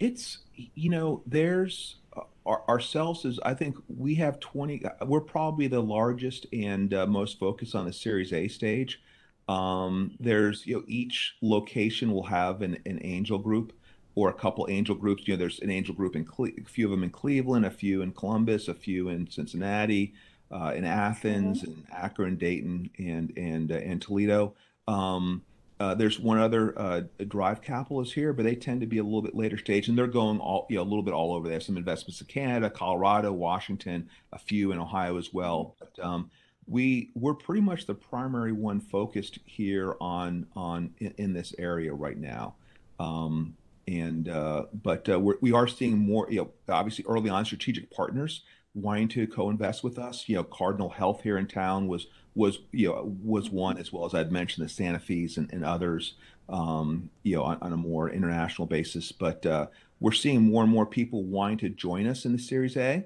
It's 0.00 0.38
you 0.54 0.88
know 0.88 1.22
there's 1.26 1.96
uh, 2.16 2.22
our, 2.46 2.62
ourselves 2.68 3.26
is 3.26 3.38
I 3.44 3.52
think 3.52 3.76
we 3.88 4.14
have 4.16 4.40
20 4.40 4.82
we're 5.06 5.20
probably 5.20 5.66
the 5.66 5.82
largest 5.82 6.46
and 6.52 6.92
uh, 6.94 7.06
most 7.06 7.38
focused 7.38 7.74
on 7.74 7.84
the 7.84 7.92
series 7.92 8.32
A 8.32 8.48
stage 8.48 9.00
um, 9.48 10.12
there's 10.20 10.66
you 10.66 10.76
know 10.76 10.84
each 10.86 11.36
location 11.40 12.12
will 12.12 12.24
have 12.24 12.60
an, 12.60 12.76
an 12.84 13.00
angel 13.02 13.38
group 13.38 13.72
or 14.16 14.30
a 14.30 14.34
couple 14.34 14.66
angel 14.68 14.96
groups. 14.96 15.28
You 15.28 15.34
know, 15.34 15.38
there's 15.38 15.60
an 15.60 15.70
angel 15.70 15.94
group 15.94 16.16
in 16.16 16.24
Cle- 16.24 16.48
a 16.58 16.64
few 16.64 16.86
of 16.86 16.90
them 16.90 17.04
in 17.04 17.10
Cleveland, 17.10 17.64
a 17.64 17.70
few 17.70 18.02
in 18.02 18.12
Columbus, 18.12 18.66
a 18.66 18.74
few 18.74 19.08
in 19.08 19.30
Cincinnati, 19.30 20.14
uh, 20.50 20.72
in 20.74 20.84
Athens, 20.84 21.62
mm-hmm. 21.62 21.72
and 21.72 21.86
Akron, 21.92 22.36
Dayton, 22.36 22.90
and 22.98 23.32
and 23.36 23.70
uh, 23.70 23.76
and 23.76 24.02
Toledo. 24.02 24.54
Um, 24.88 25.42
uh, 25.78 25.94
there's 25.94 26.18
one 26.18 26.38
other 26.38 26.76
uh, 26.78 27.02
Drive 27.28 27.60
Capital 27.60 28.00
is 28.00 28.14
here, 28.14 28.32
but 28.32 28.44
they 28.44 28.54
tend 28.54 28.80
to 28.80 28.86
be 28.86 28.96
a 28.96 29.04
little 29.04 29.20
bit 29.20 29.36
later 29.36 29.58
stage, 29.58 29.88
and 29.88 29.98
they're 29.98 30.06
going 30.06 30.38
all 30.40 30.66
you 30.70 30.76
know 30.76 30.82
a 30.82 30.84
little 30.84 31.02
bit 31.02 31.12
all 31.12 31.34
over. 31.34 31.46
They 31.46 31.54
have 31.54 31.62
some 31.62 31.76
investments 31.76 32.20
in 32.20 32.26
Canada, 32.26 32.70
Colorado, 32.70 33.32
Washington, 33.32 34.08
a 34.32 34.38
few 34.38 34.72
in 34.72 34.78
Ohio 34.78 35.18
as 35.18 35.34
well. 35.34 35.76
But 35.78 36.02
um, 36.02 36.30
we 36.66 37.10
we're 37.14 37.34
pretty 37.34 37.60
much 37.60 37.84
the 37.84 37.94
primary 37.94 38.52
one 38.52 38.80
focused 38.80 39.40
here 39.44 39.94
on 40.00 40.46
on 40.56 40.94
in, 41.00 41.12
in 41.18 41.32
this 41.34 41.54
area 41.58 41.92
right 41.92 42.18
now. 42.18 42.54
Um, 42.98 43.56
and 43.86 44.28
uh, 44.28 44.64
but 44.82 45.08
uh, 45.08 45.18
we're, 45.18 45.36
we 45.40 45.52
are 45.52 45.68
seeing 45.68 45.98
more. 45.98 46.26
You 46.30 46.42
know, 46.42 46.50
obviously 46.68 47.04
early 47.08 47.30
on, 47.30 47.44
strategic 47.44 47.90
partners 47.90 48.42
wanting 48.74 49.08
to 49.08 49.26
co-invest 49.26 49.82
with 49.82 49.98
us. 49.98 50.28
You 50.28 50.36
know, 50.36 50.44
Cardinal 50.44 50.90
Health 50.90 51.22
here 51.22 51.38
in 51.38 51.46
town 51.46 51.88
was 51.88 52.06
was 52.34 52.58
you 52.72 52.88
know 52.88 53.16
was 53.22 53.50
one 53.50 53.78
as 53.78 53.92
well 53.92 54.04
as 54.04 54.14
I'd 54.14 54.32
mentioned 54.32 54.68
the 54.68 54.72
Sanofi's 54.72 55.36
and, 55.36 55.52
and 55.52 55.64
others. 55.64 56.14
Um, 56.48 57.10
you 57.24 57.34
know, 57.34 57.42
on, 57.42 57.58
on, 57.60 57.72
a 57.72 57.76
more 57.76 58.08
international 58.08 58.68
basis, 58.68 59.10
but 59.10 59.44
uh, 59.44 59.66
we're 59.98 60.12
seeing 60.12 60.42
more 60.42 60.62
and 60.62 60.70
more 60.70 60.86
people 60.86 61.24
wanting 61.24 61.58
to 61.58 61.68
join 61.68 62.06
us 62.06 62.24
in 62.24 62.30
the 62.30 62.38
Series 62.38 62.76
A, 62.76 63.04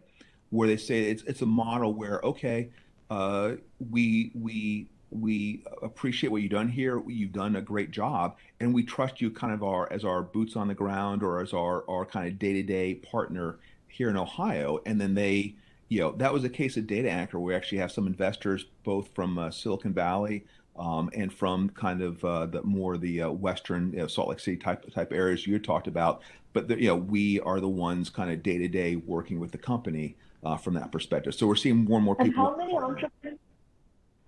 where 0.50 0.68
they 0.68 0.76
say 0.76 1.04
it's 1.04 1.22
it's 1.22 1.40
a 1.40 1.46
model 1.46 1.94
where 1.94 2.20
okay, 2.22 2.68
uh, 3.08 3.52
we 3.90 4.30
we 4.34 4.88
we 5.10 5.62
appreciate 5.82 6.30
what 6.30 6.42
you've 6.42 6.50
done 6.52 6.68
here. 6.68 7.02
You've 7.06 7.32
done 7.32 7.56
a 7.56 7.60
great 7.60 7.90
job, 7.90 8.36
and 8.60 8.72
we 8.72 8.82
trust 8.82 9.20
you 9.20 9.30
kind 9.30 9.52
of 9.52 9.62
our 9.62 9.92
as 9.92 10.04
our 10.04 10.22
boots 10.22 10.56
on 10.56 10.68
the 10.68 10.74
ground 10.74 11.22
or 11.22 11.40
as 11.40 11.52
our 11.52 11.88
our 11.88 12.04
kind 12.06 12.28
of 12.28 12.38
day 12.38 12.52
to 12.54 12.62
day 12.62 12.94
partner 12.94 13.58
here 13.88 14.08
in 14.08 14.16
Ohio. 14.16 14.78
And 14.86 15.00
then 15.00 15.14
they, 15.14 15.54
you 15.88 16.00
know, 16.00 16.12
that 16.12 16.32
was 16.32 16.44
a 16.44 16.48
case 16.48 16.76
of 16.76 16.86
Data 16.86 17.10
Anchor. 17.10 17.40
We 17.40 17.54
actually 17.54 17.78
have 17.78 17.92
some 17.92 18.06
investors 18.06 18.66
both 18.84 19.08
from 19.14 19.38
uh, 19.38 19.50
Silicon 19.50 19.92
Valley 19.92 20.44
um, 20.78 21.10
and 21.14 21.32
from 21.32 21.70
kind 21.70 22.02
of 22.02 22.24
uh, 22.24 22.46
the 22.46 22.62
more 22.62 22.96
the 22.96 23.22
uh, 23.22 23.30
western 23.30 23.92
you 23.92 23.98
know, 23.98 24.06
Salt 24.06 24.28
Lake 24.28 24.40
City 24.40 24.56
type 24.56 24.88
type 24.94 25.12
areas 25.12 25.46
you 25.46 25.58
talked 25.58 25.88
about. 25.88 26.22
But 26.52 26.68
the, 26.68 26.80
you 26.80 26.88
know, 26.88 26.96
we 26.96 27.40
are 27.40 27.60
the 27.60 27.68
ones 27.68 28.10
kind 28.10 28.30
of 28.30 28.42
day 28.42 28.58
to 28.58 28.68
day 28.68 28.96
working 28.96 29.38
with 29.38 29.52
the 29.52 29.58
company 29.58 30.16
uh, 30.44 30.56
from 30.56 30.74
that 30.74 30.90
perspective. 30.90 31.34
So 31.34 31.46
we're 31.46 31.56
seeing 31.56 31.84
more 31.84 31.98
and 31.98 32.04
more 32.04 32.16
And 32.18 32.28
people. 32.28 32.44
how 32.44 32.56
many 32.56 32.74
entrepreneurs? 32.76 33.38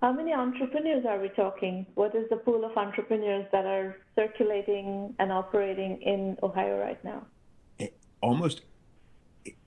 How 0.03 0.11
many 0.13 0.35
entrepreneurs 0.35 1.07
are 1.09 1.21
we 1.21 1.29
talking? 1.29 1.87
What 1.95 2.17
is 2.17 2.29
the 2.29 2.35
pool 2.35 2.65
of 2.65 2.77
entrepreneurs 2.77 3.47
that 3.53 3.67
are 3.67 3.99
circulating 4.17 5.15
and 5.21 5.31
operating 5.31 6.03
in 6.03 6.37
Ohio 6.43 6.77
right 6.77 7.03
now? 7.05 7.25
almost 8.21 8.63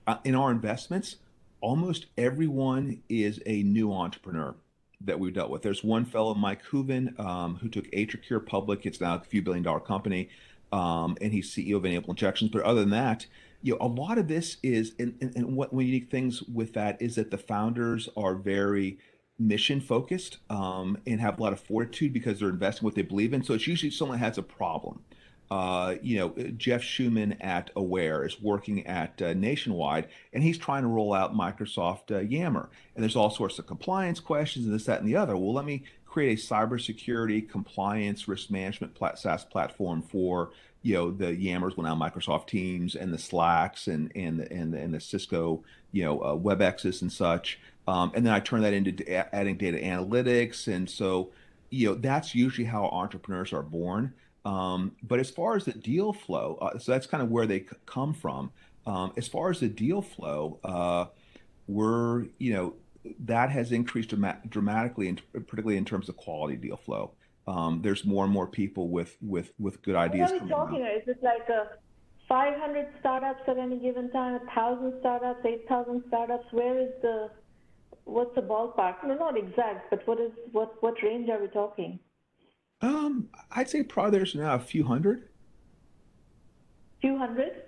uh, 0.08 0.18
in 0.26 0.36
our 0.36 0.52
investments, 0.52 1.18
almost 1.62 2.08
everyone 2.18 3.02
is 3.08 3.42
a 3.46 3.64
new 3.64 3.94
entrepreneur 3.94 4.56
that 5.02 5.20
we've 5.20 5.34
dealt 5.34 5.50
with. 5.50 5.62
There's 5.62 5.86
one 5.86 6.04
fellow, 6.04 6.34
Mike 6.34 6.64
Hooven, 6.64 7.16
um, 7.18 7.56
who 7.56 7.70
took 7.70 7.90
AtriCure 7.92 8.46
public. 8.46 8.86
It's 8.86 9.00
now 9.00 9.16
a 9.16 9.20
few 9.22 9.42
billion 9.42 9.64
dollar 9.64 9.80
company, 9.80 10.28
um, 10.74 11.18
and 11.22 11.32
he's 11.32 11.50
CEO 11.50 11.78
of 11.78 11.86
Enable 11.86 12.10
Injections. 12.10 12.52
But 12.52 12.64
other 12.64 12.82
than 12.82 12.90
that, 12.90 13.26
you 13.62 13.74
know, 13.74 13.86
a 13.86 13.88
lot 13.88 14.18
of 14.18 14.28
this 14.28 14.58
is, 14.64 14.96
and, 15.00 15.16
and, 15.22 15.34
and 15.36 15.56
what 15.56 15.74
unique 15.74 16.12
things 16.12 16.44
with 16.44 16.74
that 16.74 17.02
is 17.02 17.16
that 17.16 17.32
the 17.32 17.38
founders 17.38 18.10
are 18.18 18.36
very 18.36 18.98
mission 19.38 19.82
focused 19.82 20.38
um, 20.50 20.98
and 21.06 21.20
have 21.20 21.40
a 21.40 21.44
lot 21.44 21.54
of 21.54 21.60
fortitude 21.60 22.14
because 22.14 22.40
they're 22.40 22.50
investing 22.50 22.86
what 22.86 22.96
they 22.96 23.02
believe 23.02 23.34
in. 23.34 23.44
So 23.44 23.54
it's 23.54 23.68
usually 23.68 23.92
someone 23.92 24.18
has 24.20 24.38
a 24.38 24.44
problem 24.44 25.02
uh, 25.52 25.96
you 26.02 26.18
know, 26.18 26.30
Jeff 26.58 26.82
Schumann 26.82 27.34
at 27.34 27.70
Aware 27.76 28.26
is 28.26 28.42
working 28.42 28.86
at 28.88 29.22
uh, 29.22 29.34
Nationwide, 29.34 30.08
and 30.34 30.44
he's 30.44 30.58
trying 30.58 30.82
to 30.82 30.88
roll 30.88 31.14
out 31.14 31.36
Microsoft 31.36 32.12
uh, 32.12 32.20
Yammer. 32.20 32.70
And 32.96 33.04
there's 33.04 33.16
all 33.16 33.30
sorts 33.30 33.60
of 33.60 33.68
compliance 33.68 34.20
questions 34.20 34.66
and 34.66 34.74
this, 34.74 34.86
that, 34.86 35.00
and 35.00 35.08
the 35.08 35.16
other. 35.16 35.38
Well, 35.38 35.54
let 35.54 35.66
me 35.66 35.84
create 36.06 36.40
a 36.40 36.42
cybersecurity 36.42 37.48
compliance 37.48 38.28
risk 38.28 38.50
management 38.50 38.96
plat- 38.96 39.20
SaaS 39.20 39.46
platform 39.46 40.02
for 40.02 40.52
you 40.82 40.94
know 40.94 41.12
the 41.12 41.36
Yammers, 41.36 41.76
well 41.76 41.88
now 41.88 41.96
Microsoft 41.96 42.48
Teams 42.48 42.96
and 42.96 43.12
the 43.12 43.18
Slacks 43.18 43.88
and 43.88 44.12
and 44.16 44.42
and 44.52 44.74
and 44.76 44.94
the 44.94 45.00
Cisco 45.00 45.64
you 45.92 46.04
know 46.04 46.20
uh, 46.20 46.36
WebExes 46.36 47.02
and 47.02 47.12
such. 47.12 47.60
Um, 47.88 48.12
and 48.16 48.26
then 48.26 48.34
I 48.34 48.40
turn 48.40 48.62
that 48.62 48.74
into 48.74 49.08
adding 49.36 49.58
data 49.58 49.78
analytics, 49.78 50.68
and 50.68 50.90
so 50.90 51.32
you 51.70 51.90
know 51.90 51.96
that's 51.96 52.34
usually 52.34 52.66
how 52.66 52.86
entrepreneurs 52.86 53.54
are 53.54 53.62
born. 53.62 54.14
Um, 54.44 54.92
but 55.04 55.20
as 55.20 55.30
far 55.30 55.56
as 55.56 55.66
the 55.66 55.74
deal 55.74 56.14
flow, 56.14 56.58
uh, 56.62 56.78
so 56.78 56.92
that's 56.92 57.08
kind 57.08 57.24
of 57.24 57.30
where 57.30 57.46
they 57.46 57.62
c- 57.62 57.68
come 57.86 58.14
from. 58.14 58.52
Um, 58.86 59.14
as 59.18 59.28
far 59.28 59.50
as 59.50 59.60
the 59.60 59.68
deal 59.68 60.02
flow, 60.02 60.60
uh, 60.64 61.06
we're, 61.68 62.26
you 62.38 62.54
know, 62.54 62.76
that 63.22 63.50
has 63.50 63.72
increased 63.72 64.10
drama- 64.10 64.38
dramatically, 64.48 65.08
in, 65.08 65.20
particularly 65.34 65.78
in 65.78 65.86
terms 65.86 66.10
of 66.10 66.18
quality 66.18 66.56
deal 66.56 66.78
flow. 66.78 67.12
Um, 67.48 67.82
there's 67.82 68.06
more 68.06 68.24
and 68.24 68.34
more 68.34 68.48
people 68.48 68.90
with 68.90 69.18
with 69.22 69.52
with 69.60 69.82
good 69.82 69.96
ideas. 69.96 70.32
What 70.32 70.42
are 70.42 70.46
we 70.46 70.50
coming 70.52 70.54
out. 70.54 70.66
talking? 70.66 70.86
Is 70.86 71.08
it 71.08 71.24
like 71.24 71.50
a 71.50 71.70
500 72.28 72.88
startups 73.00 73.42
at 73.48 73.58
any 73.58 73.78
given 73.78 74.10
time, 74.12 74.36
a 74.36 74.46
1,000 74.46 74.96
startups, 75.00 75.46
8,000 75.46 76.04
startups? 76.08 76.46
Where 76.52 76.80
is 76.80 76.90
the, 77.02 77.30
what's 78.06 78.34
the 78.36 78.42
ballpark? 78.42 78.96
No, 79.06 79.16
not 79.16 79.38
exact, 79.38 79.90
but 79.90 80.08
what 80.08 80.20
is 80.20 80.32
what 80.52 80.82
what 80.82 81.02
range 81.04 81.30
are 81.30 81.42
we 81.42 81.48
talking? 81.48 82.00
Um, 82.82 83.30
I'd 83.52 83.70
say 83.70 83.84
probably 83.84 84.18
there's 84.18 84.36
now 84.36 84.56
a 84.56 84.60
few 84.60 84.84
hundred. 84.86 85.30
Few 87.02 87.18
hundred? 87.18 87.64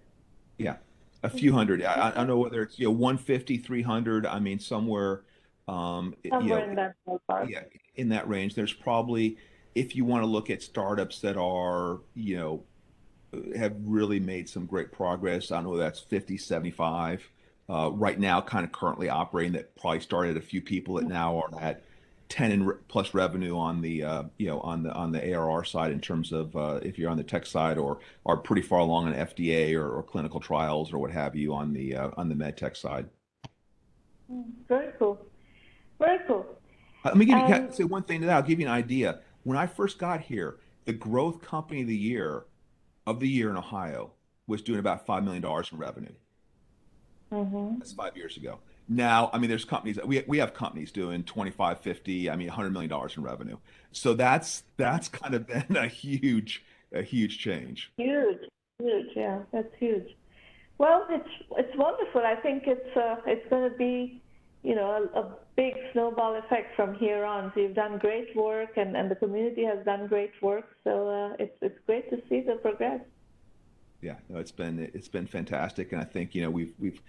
Yeah, 0.58 0.78
a 1.24 1.30
few 1.30 1.54
hundred. 1.54 1.84
I, 1.84 2.10
I 2.10 2.12
don't 2.12 2.28
know 2.28 2.38
whether 2.38 2.62
it's 2.62 2.80
you 2.80 2.86
know 2.86 2.92
150, 2.92 3.58
300. 3.58 4.26
I 4.26 4.40
mean 4.40 4.60
somewhere, 4.60 5.24
um, 5.68 6.16
you 6.24 6.30
Somewhere 6.32 6.60
know, 6.60 6.70
in 6.70 6.76
that 6.76 6.96
ballpark. 7.08 7.50
yeah, 7.50 7.64
in 7.96 8.10
that 8.10 8.28
range. 8.28 8.56
There's 8.56 8.74
probably, 8.74 9.38
if 9.76 9.96
you 9.96 10.06
want 10.06 10.24
to 10.24 10.28
look 10.28 10.50
at 10.50 10.62
startups 10.62 11.20
that 11.22 11.38
are, 11.38 12.00
you 12.16 12.38
know, 12.38 12.64
have 13.56 13.76
really 13.84 14.20
made 14.20 14.50
some 14.50 14.66
great 14.66 14.92
progress. 14.92 15.52
I 15.52 15.58
don't 15.58 15.66
know 15.66 15.78
that's 15.78 16.00
50, 16.00 16.38
75. 16.38 17.30
Uh, 17.70 17.92
right 17.94 18.20
now, 18.20 18.40
kind 18.40 18.66
of 18.66 18.72
currently 18.72 19.10
operating 19.10 19.52
that 19.54 19.76
probably 19.76 20.00
started 20.00 20.38
a 20.38 20.42
few 20.42 20.62
people 20.62 20.96
that 20.96 21.06
now 21.06 21.38
are 21.38 21.62
at 21.62 21.84
10 22.30 22.52
and 22.52 22.68
re- 22.68 22.76
plus 22.88 23.14
revenue 23.14 23.58
on 23.58 23.82
the 23.82 24.04
uh, 24.04 24.24
you 24.38 24.48
know 24.48 24.60
on 24.62 24.84
the 24.84 24.92
on 24.94 25.12
the 25.12 25.34
ARR 25.34 25.64
side 25.64 25.92
in 25.92 26.00
terms 26.00 26.32
of 26.32 26.56
uh, 26.56 26.80
if 26.84 26.98
you're 26.98 27.10
on 27.10 27.18
the 27.18 27.24
tech 27.24 27.46
side 27.46 27.78
or 27.78 28.00
are 28.26 28.38
pretty 28.38 28.62
far 28.62 28.80
along 28.80 29.08
in 29.08 29.14
FDA 29.14 29.74
or, 29.76 29.90
or 29.90 30.04
clinical 30.04 30.40
trials 30.40 30.92
or 30.94 30.98
what 30.98 31.12
have 31.12 31.36
you 31.36 31.54
on 31.54 31.74
the 31.74 31.96
uh, 31.96 32.10
on 32.18 32.30
the 32.30 32.36
med 32.36 32.58
tech 32.58 32.76
side. 32.76 33.08
Very 34.68 34.92
cool. 35.00 35.20
Very 36.00 36.20
cool. 36.28 36.46
Uh, 37.04 37.10
Let 37.10 37.18
me 37.18 37.26
give 37.26 37.38
you 37.38 37.44
Um, 37.56 37.72
say 37.72 37.84
one 37.84 38.04
thing 38.04 38.22
to 38.22 38.28
that. 38.28 38.36
I'll 38.36 38.42
give 38.42 38.60
you 38.60 38.66
an 38.66 38.72
idea. 38.72 39.22
When 39.44 39.58
I 39.58 39.68
first 39.68 39.98
got 39.98 40.22
here, 40.22 40.58
the 40.86 40.94
growth 40.94 41.42
company 41.42 41.82
of 41.82 41.88
the 41.88 41.96
year 41.98 42.46
of 43.06 43.20
the 43.20 43.28
year 43.28 43.50
in 43.50 43.58
Ohio 43.58 44.12
was 44.48 44.62
doing 44.62 44.80
about 44.80 45.06
five 45.06 45.24
million 45.24 45.42
dollars 45.42 45.70
in 45.72 45.78
revenue. 45.78 46.14
Hmm 47.32 47.76
That's 47.80 47.94
five 47.94 48.16
years 48.16 48.38
ago. 48.38 48.60
Now, 48.88 49.30
I 49.34 49.38
mean, 49.38 49.50
there's 49.50 49.66
companies 49.66 50.00
we 50.06 50.24
we 50.28 50.38
have 50.38 50.54
companies 50.54 50.92
doing 50.92 51.24
25, 51.24 51.80
50, 51.80 52.30
I 52.30 52.36
mean, 52.36 52.48
100 52.48 52.72
million 52.72 52.90
dollars 52.90 53.18
in 53.18 53.24
revenue. 53.24 53.58
So 53.92 54.14
that's 54.14 54.64
that's 54.78 55.10
kind 55.10 55.34
of 55.34 55.48
been 55.48 55.76
a 55.76 55.88
huge 55.88 56.64
a 56.94 57.02
huge 57.02 57.40
change. 57.40 57.92
Huge, 57.98 58.40
huge. 58.80 59.08
Yeah, 59.16 59.40
that's 59.52 59.74
huge. 59.80 60.08
Well, 60.78 61.06
it's 61.10 61.30
it's 61.58 61.78
wonderful. 61.78 62.22
I 62.22 62.36
think 62.36 62.64
it's 62.68 62.96
uh, 62.96 63.18
it's 63.26 63.48
going 63.50 63.70
to 63.70 63.76
be, 63.78 64.22
you 64.64 64.76
know, 64.76 65.10
a, 65.14 65.20
a 65.20 65.38
big 65.56 65.74
snowball 65.92 66.36
effect 66.36 66.76
from 66.76 66.96
here 66.96 67.26
on. 67.26 67.52
So 67.54 67.62
you've 67.62 67.76
done 67.76 67.98
great 67.98 68.36
work, 68.36 68.78
and, 68.78 68.96
and 68.96 69.10
the 69.10 69.16
community 69.16 69.64
has 69.66 69.84
done 69.86 70.08
great 70.08 70.32
work. 70.42 70.66
So 70.84 71.10
uh, 71.10 71.36
it's 71.40 71.58
it's 71.62 71.80
great 71.86 72.10
to 72.12 72.18
see 72.30 72.42
the 72.42 72.56
progress. 72.56 73.02
Yeah, 74.02 74.16
no, 74.30 74.40
it's 74.40 74.52
been 74.52 74.90
it's 74.94 75.08
been 75.08 75.28
fantastic, 75.28 75.92
and 75.92 76.02
I 76.02 76.06
think 76.06 76.36
you 76.36 76.42
know 76.42 76.50
we've 76.50 76.74
we've 76.80 77.02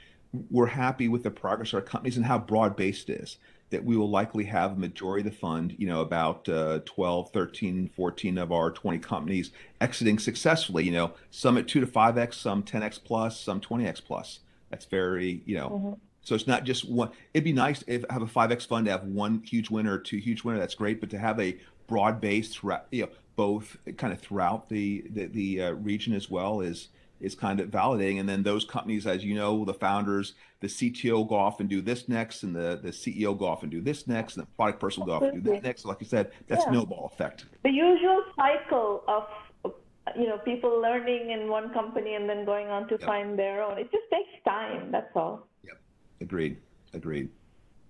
we're 0.51 0.67
happy 0.67 1.09
with 1.09 1.23
the 1.23 1.31
progress 1.31 1.73
of 1.73 1.77
our 1.77 1.81
companies 1.83 2.17
and 2.17 2.27
how 2.27 2.39
broad 2.39 2.77
based 2.77 3.11
it 3.11 3.21
is. 3.21 3.39
That 3.71 3.85
we 3.85 3.99
will 3.99 4.09
likely 4.09 4.45
have 4.45 4.73
a 4.73 4.77
majority 4.77 5.29
of 5.29 5.33
the 5.33 5.39
fund, 5.39 5.75
you 5.77 5.87
know, 5.87 6.01
about 6.01 6.49
uh, 6.49 6.81
12, 6.87 7.31
13, 7.33 7.91
14 7.95 8.39
of 8.39 8.51
our 8.51 8.71
20 8.71 8.99
companies 8.99 9.51
exiting 9.83 10.19
successfully. 10.19 10.85
You 10.85 10.93
know, 10.93 11.13
some 11.31 11.59
at 11.59 11.69
two 11.69 11.81
to 11.81 11.87
five 11.87 12.17
x, 12.17 12.39
some 12.39 12.63
10x 12.63 13.05
plus, 13.05 13.39
some 13.39 13.61
20x 13.61 14.03
plus. 14.03 14.41
That's 14.71 14.87
very, 14.87 15.43
you 15.45 15.57
know, 15.57 15.69
hmm 15.69 15.93
so 16.29 16.35
it's 16.35 16.47
not 16.47 16.65
just 16.65 16.87
one. 16.87 17.11
It'd 17.33 17.45
be 17.45 17.55
nice 17.55 17.83
if 17.87 18.05
have 18.11 18.21
a 18.21 18.27
5x 18.27 18.67
fund 18.67 18.85
to 18.85 18.93
have 18.93 19.05
one 19.05 19.43
huge 19.43 19.71
winner 19.71 19.95
or 19.95 19.99
two 19.99 20.19
huge 20.19 20.45
winner. 20.45 20.59
That's 20.59 20.75
great, 20.75 21.01
but 21.01 21.09
to 21.09 21.19
have 21.19 21.41
a 21.41 21.57
broad 21.87 22.21
based, 22.21 22.63
you 22.91 23.03
know, 23.03 23.09
both 23.39 23.77
kind 23.97 24.13
of 24.13 24.21
throughout 24.21 24.69
the 24.69 25.05
the, 25.11 25.27
the 25.27 25.63
uh, 25.63 25.71
region 25.91 26.13
as 26.13 26.29
well 26.29 26.61
is 26.61 26.89
is 27.21 27.35
kind 27.37 27.59
of 27.61 27.69
validating. 27.71 28.19
And 28.21 28.29
then 28.29 28.43
those 28.43 28.65
companies, 28.65 29.07
as 29.07 29.25
you 29.25 29.35
know, 29.35 29.65
the 29.65 29.75
founders, 29.75 30.35
the 30.61 30.67
CTO 30.69 31.27
go 31.29 31.35
off 31.37 31.59
and 31.61 31.69
do 31.69 31.81
this 31.81 32.09
next, 32.09 32.43
and 32.43 32.53
the 32.55 32.81
the 32.83 32.91
CEO 32.91 33.39
go 33.39 33.47
off 33.47 33.63
and 33.63 33.71
do 33.71 33.81
this 33.81 34.01
next, 34.09 34.37
and 34.37 34.43
the 34.45 34.51
product 34.59 34.81
person 34.81 35.01
will 35.01 35.07
go 35.13 35.17
off 35.19 35.23
and 35.33 35.43
do 35.43 35.53
that 35.53 35.63
next. 35.63 35.85
Like 35.91 36.01
you 36.01 36.07
said, 36.17 36.33
that's 36.49 36.65
Yeah. 36.65 36.73
snowball 36.73 37.05
effect. 37.13 37.47
The 37.63 37.71
usual 37.89 38.21
cycle 38.43 39.05
of, 39.17 39.25
of, 39.65 39.73
you 40.21 40.27
know, 40.31 40.39
people 40.39 40.73
learning 40.89 41.31
in 41.31 41.41
one 41.59 41.67
company 41.81 42.13
and 42.19 42.29
then 42.29 42.45
going 42.53 42.69
on 42.77 42.83
to 42.89 42.97
Yep. 43.01 43.09
find 43.13 43.39
their 43.43 43.57
own. 43.65 43.75
It 43.79 43.89
just 43.97 44.09
takes 44.17 44.35
time. 44.45 44.91
That's 44.95 45.15
all. 45.21 45.47
Yep. 45.69 45.79
Agreed. 46.27 46.55
Agreed. 46.93 47.29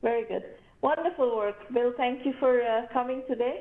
Very 0.02 0.24
good. 0.32 0.44
Wonderful 0.82 1.28
work. 1.42 1.58
Bill, 1.74 1.92
thank 1.96 2.24
you 2.26 2.32
for 2.42 2.52
uh, 2.62 2.86
coming 2.92 3.20
today. 3.32 3.56